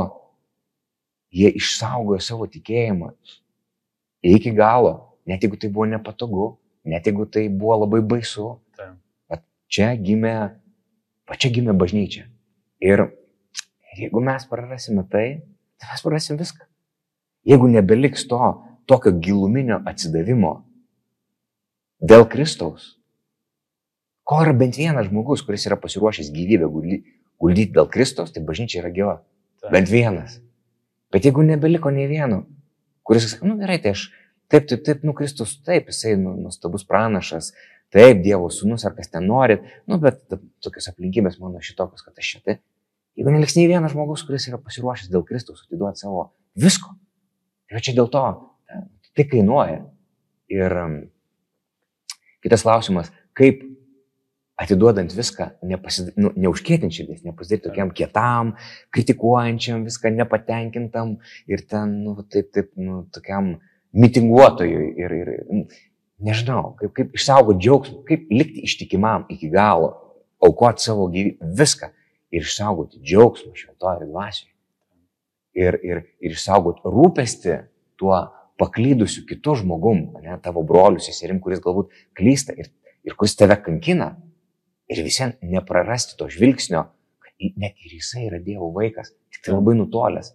[1.36, 3.12] jie išsaugojo savo tikėjimą
[4.28, 6.48] iki galo, net jeigu tai buvo nepatogu,
[6.88, 8.56] net jeigu tai buvo labai baisu.
[9.30, 10.36] Bet čia gimė,
[11.28, 12.28] pačia gimė bažnyčia.
[12.84, 13.10] Ir
[13.98, 15.28] jeigu mes prarasime tai
[15.86, 16.66] mes prarasim viską.
[17.48, 18.42] Jeigu nebeliks to
[18.90, 20.54] tokio giluminio atsidavimo
[22.02, 22.98] dėl Kristaus,
[24.28, 28.92] Ko yra bent vienas žmogus, kuris yra pasiruošęs gyvybę guldyti dėl Kristos, tai bažnyčia yra
[28.92, 29.14] gyva.
[29.72, 30.42] Bent vienas.
[31.16, 32.42] Bet jeigu nebeliko nei vieno,
[33.08, 34.10] kuris sako, nu gerai, tai aš
[34.52, 37.54] taip, taip, taip, nu Kristus, taip, jisai nu, nuostabus pranašas,
[37.96, 40.20] taip, Dievo sūnus ar kas ten norit, nu bet
[40.64, 42.58] tokios aplinkybės mano šitokios, kad aš šitai.
[43.18, 46.94] Jeigu neliks nei vienas žmogus, kuris yra pasiruošęs dėl Kristus atiduoti savo visko,
[47.66, 48.24] tai čia dėl to
[49.18, 49.82] tai kainuoja.
[50.54, 50.76] Ir
[52.46, 53.66] kitas klausimas, kaip
[54.58, 56.14] atiduodant viską, nepasid...
[56.22, 58.54] nu, neužkėtinti širdies, nepasidaryti tokiam kietam,
[58.96, 61.18] kritikuojančiam, viską nepatenkintam
[61.50, 63.56] ir ten, nu, taip, taip, nu, tokiam
[63.98, 65.66] mitinguotojui ir, ir nu,
[66.24, 69.94] nežinau, kaip, kaip išsaugoti džiaugsmą, kaip likti ištikimam iki galo,
[70.42, 71.92] aukoti savo gyvybę, viską
[72.34, 74.54] ir išsaugoti džiaugsmą šventoje dvasioje.
[75.58, 77.56] Ir, ir, ir išsaugoti rūpestį
[77.98, 78.20] tuo
[78.62, 82.70] paklydusiu kitu žmogum, ne, tavo broliu, seserim, kuris galbūt klysta ir,
[83.06, 84.12] ir kuris tave kankina,
[84.90, 86.88] ir visiems neprarasti to žvilgsnio,
[87.24, 90.34] kad net ir jisai yra Dievo vaikas, tik tai labai nutolęs.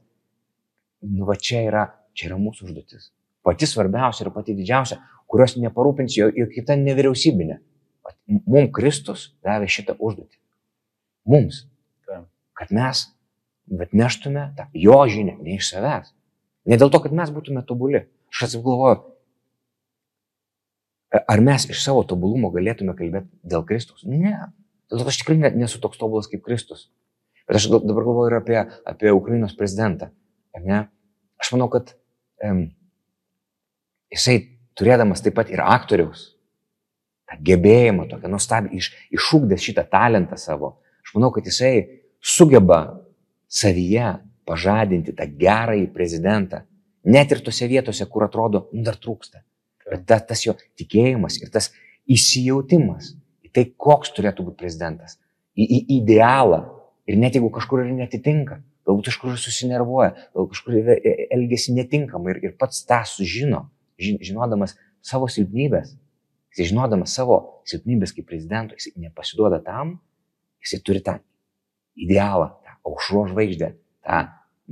[1.03, 3.11] Nu, va čia yra, čia yra mūsų užduotis.
[3.43, 7.59] Pati svarbiausia ir pati didžiausia, kurios neparūpins jo, jo kita nevyriausybinė.
[8.47, 10.38] Mums Kristus davė šitą užduotį.
[11.30, 11.64] Mums.
[12.62, 13.06] Kad mes
[13.66, 16.12] bet neštume tą jo žinią, ne iš savęs.
[16.68, 18.06] Ne dėl to, kad mes būtume tobuli.
[18.30, 19.00] Aš atsigalvoju,
[21.12, 24.04] Ar mes iš savo tobulumo galėtume kalbėti dėl Kristus?
[24.08, 24.48] Ne.
[24.88, 26.86] Dėl to aš tikrai nesu toks tobulas kaip Kristus.
[27.44, 28.58] Bet aš dabar galvoju ir apie,
[28.88, 30.08] apie Ukrainos prezidentą.
[30.64, 30.86] ne?
[31.36, 31.92] Aš manau, kad
[32.44, 32.70] um,
[34.12, 34.38] jisai
[34.78, 36.30] turėdamas taip pat ir aktoriaus,
[37.28, 41.74] tą gebėjimą, tokią nuostabią, iš, išūkdęs šitą talentą savo, aš manau, kad jisai
[42.22, 42.82] sugeba
[43.50, 44.14] savyje
[44.48, 46.62] pažadinti tą gerąjį prezidentą,
[47.04, 49.42] net ir tose vietose, kur atrodo, nu, dar trūksta.
[49.90, 51.72] Bet ta, tas jo tikėjimas ir tas
[52.10, 53.12] įsijautimas
[53.44, 55.18] į tai, koks turėtų būti prezidentas,
[55.58, 56.62] į, į idealą.
[57.10, 62.36] Ir net jeigu kažkur ir netitinka, galbūt kažkur susinervuoja, galbūt kažkur e, e, elgesi netinkamai
[62.36, 63.66] ir, ir pats tą sužino,
[63.98, 65.96] žinodamas savo silpnybės,
[66.54, 69.96] jis žinodamas savo silpnybės kaip prezidento, jis nepasiduoda tam,
[70.62, 71.18] jis turi tą
[71.99, 73.74] idealą, tą aušro žvaigždę,
[74.07, 74.22] tą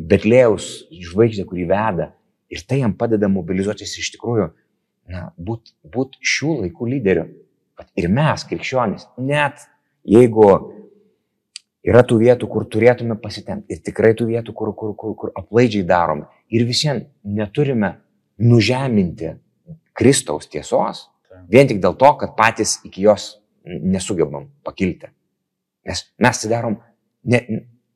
[0.00, 2.10] Betlėjaus žvaigždę, kurį veda.
[2.50, 4.48] Ir tai jam padeda mobilizuotis iš tikrųjų,
[5.10, 7.26] na, būti būt šių laikų lyderiu.
[7.96, 9.62] Ir mes, krikščionys, net
[10.04, 10.46] jeigu
[11.86, 15.86] yra tų vietų, kur turėtume pasitemti, ir tikrai tų vietų, kur, kur, kur, kur aplaidžiai
[15.88, 17.94] darome, ir visiems neturime
[18.40, 19.34] nužeminti
[19.96, 21.06] Kristaus tiesos,
[21.48, 23.32] vien tik dėl to, kad patys iki jos
[23.64, 25.10] nesugebam pakilti.
[25.88, 26.78] Nes mes tai darom,
[27.24, 27.40] ne,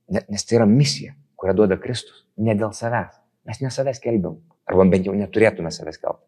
[0.09, 1.15] ne, nes tai yra misija
[1.45, 3.19] kurią duoda Kristus, ne dėl savęs.
[3.45, 6.25] Mes ne savęs kelbiam, arba bent jau neturėtume savęs kelbti.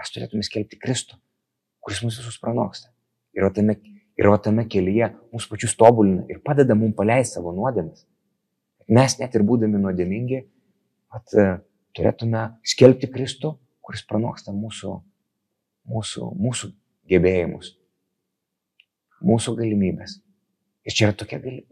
[0.00, 1.18] Mes turėtume skelbti Kristų,
[1.84, 2.88] kuris mus visus pranoksta.
[3.36, 3.76] Ir va tame,
[4.16, 8.06] ir va tame kelyje mūsų pačius tobulina ir padeda mums paleisti savo nuodėmes.
[8.88, 10.40] Mes net ir būdami nuodėmingi,
[11.12, 11.46] at, e,
[11.96, 14.96] turėtume skelbti Kristų, kuris pranoksta mūsų,
[15.92, 16.72] mūsų, mūsų
[17.12, 17.74] gebėjimus,
[19.20, 20.22] mūsų galimybės.
[20.84, 21.62] Ir čia yra tokia, gali,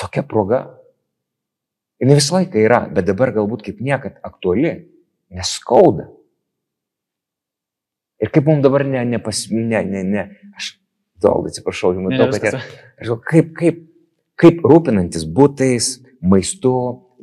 [0.00, 0.64] tokia proga.
[2.02, 4.74] Jis visą laiką yra, bet dabar galbūt kaip niekad aktuali,
[5.32, 6.08] neskauda.
[8.22, 10.24] Ir kaip mums dabar ne, ne, pas, ne, ne, ne,
[10.56, 10.74] aš
[11.22, 12.60] daug atsiprašau, jums matau, kad yra,
[12.98, 13.80] aš žinau, kaip, kaip,
[14.40, 15.90] kaip rūpinantis būtais,
[16.24, 16.74] maistu,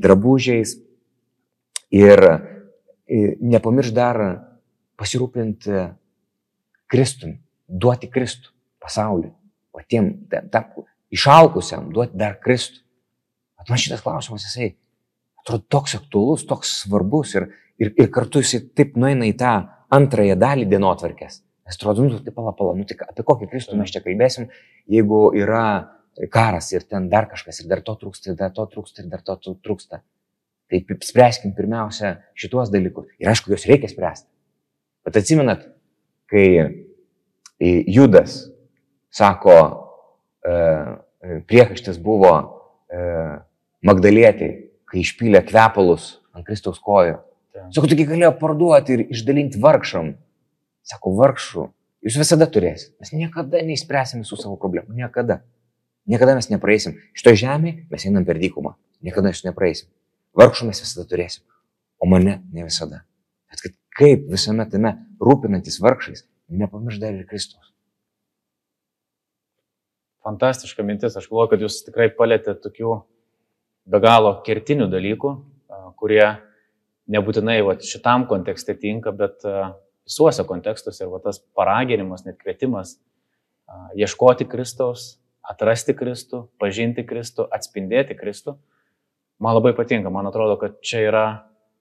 [0.02, 0.78] drabužiais.
[1.92, 2.22] Ir,
[3.12, 4.22] ir nepamirš dar
[5.00, 5.90] pasirūpinti
[6.92, 9.34] Kristumi, duoti Kristų pasauliu,
[9.76, 10.72] o tiem, tam
[11.14, 12.82] išalkusiam duoti dar Kristų.
[13.62, 14.74] Bet man šitas klausimas, jisai
[15.42, 17.48] atrodo toks aktuolus, toks svarbus ir,
[17.82, 19.54] ir, ir kartu jisai taip nueina į tą
[19.94, 21.42] antrąją dalį dienotvarkės.
[21.68, 24.50] Nes atrodo, nu, tai pala, pala, nu, tai apie kokį Kristų mes čia kalbėsim,
[24.90, 25.66] jeigu yra
[26.34, 29.22] karas ir ten dar kažkas, ir dar to trūksta, ir dar to trūksta, ir dar
[29.24, 30.02] to trūksta.
[30.72, 33.10] Tai spręskim pirmiausia šituos dalykus.
[33.20, 34.30] Ir aišku, juos reikia spręsti.
[35.06, 35.66] Bet atsimenat,
[36.32, 36.46] kai
[37.92, 38.38] Judas
[39.12, 39.58] sako,
[40.48, 40.54] e,
[41.22, 42.34] priekaištas buvo
[42.90, 43.02] e,
[43.86, 47.20] Magdalietei, kai išpylė kvepalus ant Kristaus kojų.
[47.72, 50.14] Sako, taigi galėjo parduoti ir išdalinti vargšam.
[50.88, 51.66] Sako, vargšų,
[52.08, 52.96] jūs visada turėsite.
[53.04, 54.96] Mes niekada neįspręsim visų savo problemų.
[54.98, 55.42] Niekada.
[56.10, 56.98] Niekada mes nepraeisim.
[57.18, 58.74] Šitoje žemėje mes einam per dykumą.
[59.06, 59.92] Niekada jūs nepraeisim.
[60.38, 61.44] Vargšų mes visada turėsim.
[62.02, 63.04] O mane ne visada.
[63.52, 67.74] Bet kad kaip visame tame rūpinantis vargšais, nepamirš dar ir Kristus.
[70.26, 71.16] Fantastiška mintis.
[71.18, 72.98] Aš galvoju, kad jūs tikrai palėtėte tokių
[73.90, 75.32] be galo kertinių dalykų,
[75.98, 76.26] kurie
[77.12, 79.42] nebūtinai va, šitam kontekste tinka, bet
[80.06, 83.00] visuose kontekstuose ir va, tas paraginimas, net kvietimas
[83.98, 88.58] ieškoti Kristaus, atrasti Kristų, pažinti Kristų, atspindėti Kristų,
[89.42, 90.14] man labai patinka.
[90.14, 91.26] Man atrodo, kad čia yra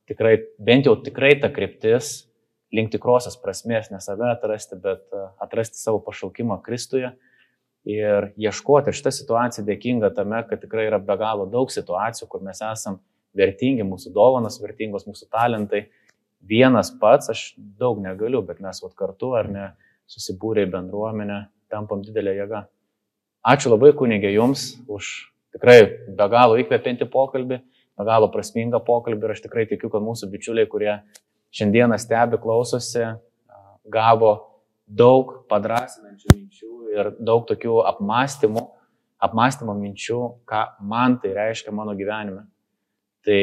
[0.08, 2.22] tikrai, bent jau tikrai ta kryptis
[2.72, 5.04] link tikrosios prasmės, ne save atrasti, bet
[5.42, 7.10] atrasti savo pašaukimą Kristuje
[7.88, 8.92] ir ieškoti.
[8.94, 13.00] Šitą situaciją dėkinga tame, kad tikrai yra be galo daug situacijų, kur mes esam
[13.36, 15.86] vertingi, mūsų dovanas vertingos, mūsų talentai.
[16.40, 19.66] Vienas pats aš daug negaliu, bet mes vat kartu ar ne
[20.10, 22.64] susibūrė į bendruomenę, tampam didelę jėgą.
[23.46, 25.10] Ačiū labai kunigė Jums už
[25.54, 25.78] tikrai
[26.16, 30.68] be galo įkvepiantį pokalbį, be galo prasmingą pokalbį ir aš tikrai tikiu, kad mūsų bičiuliai,
[30.68, 30.92] kurie
[31.56, 33.06] šiandieną stebi, klausosi,
[33.90, 34.49] gavo
[34.90, 38.62] daug padrasinančių minčių ir daug tokių apmąstymų,
[39.22, 42.46] apmąstymo minčių, ką man tai reiškia mano gyvenime.
[43.26, 43.40] Tai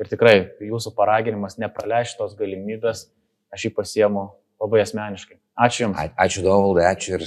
[0.00, 0.36] ir tikrai
[0.66, 3.06] jūsų paraginimas nepraleisti tos galimybės,
[3.54, 4.26] aš jį pasiemu
[4.60, 5.38] labai asmeniškai.
[5.60, 6.00] Ačiū Jums.
[6.20, 7.26] Ačiū Dovaldai, ačiū ir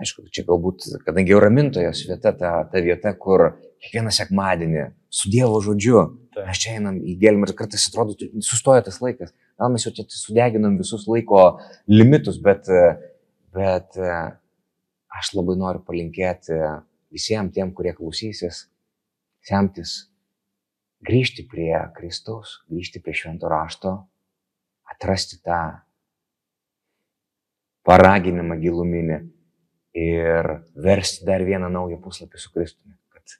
[0.00, 5.60] aišku, čia galbūt, kadangi jau ramintojos vieta, ta, ta vieta, kur kiekvieną sekmadienį su Dievo
[5.64, 6.02] žodžiu
[6.34, 6.46] tai.
[6.48, 8.16] mes čia einam į gelmę ir kartais atrodo,
[8.46, 9.34] sustoja tas laikas.
[9.60, 11.58] Gal mes jau čia sudeginam visus laiko
[11.90, 12.68] limitus, bet,
[13.52, 16.56] bet aš labai noriu palinkėti
[17.12, 18.64] visiems tiem, kurie klausysis,
[19.44, 19.98] semtis
[21.04, 23.94] grįžti prie Kristaus, grįžti prie švento rašto,
[24.94, 25.60] atrasti tą
[27.88, 29.20] paraginimą giluminį
[30.00, 30.50] ir
[30.88, 32.96] versti dar vieną naują puslapį su Kristumi.
[33.12, 33.38] Kad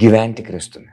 [0.00, 0.90] gyventi Kristumi,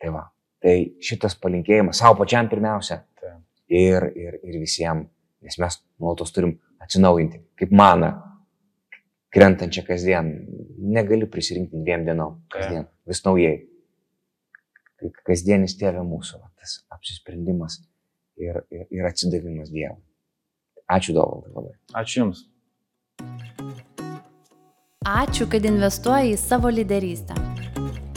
[0.00, 0.22] Tai va.
[0.60, 3.36] Tai šitas palinkėjimas savo pačiam pirmiausia Tai.
[3.72, 5.08] ir, ir, ir visiems,
[5.40, 8.10] nes mes nuolatos turim atsinaujinti, kaip mana,
[9.32, 10.30] krentančią kasdien.
[10.90, 13.56] Negali prisirinkti dviem dienom, kasdien, vis naujai.
[15.00, 17.78] Tai kasdienis tėvė mūsų, tas apsisprendimas
[18.36, 20.02] ir, ir, ir atsidavimas Dievui.
[20.90, 21.76] Ačiū Dovaldai labai.
[21.96, 22.44] Ačiū Jums.
[25.06, 27.38] Ačiū, kad investuoji į savo lyderystę.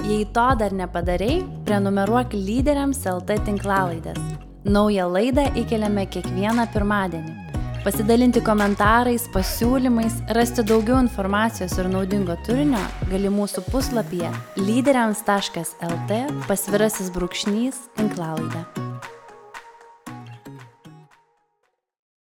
[0.03, 4.19] Jei to dar nepadarei, prenumeruok lyderiams LT tinklalaidės.
[4.67, 7.37] Naują laidą įkeliame kiekvieną pirmadienį.
[7.85, 17.85] Pasidalinti komentarais, pasiūlymais, rasti daugiau informacijos ir naudingo turinio gali mūsų puslapyje lyderiams.lt pasvirasis brūkšnys
[17.95, 18.92] tinklalaidė.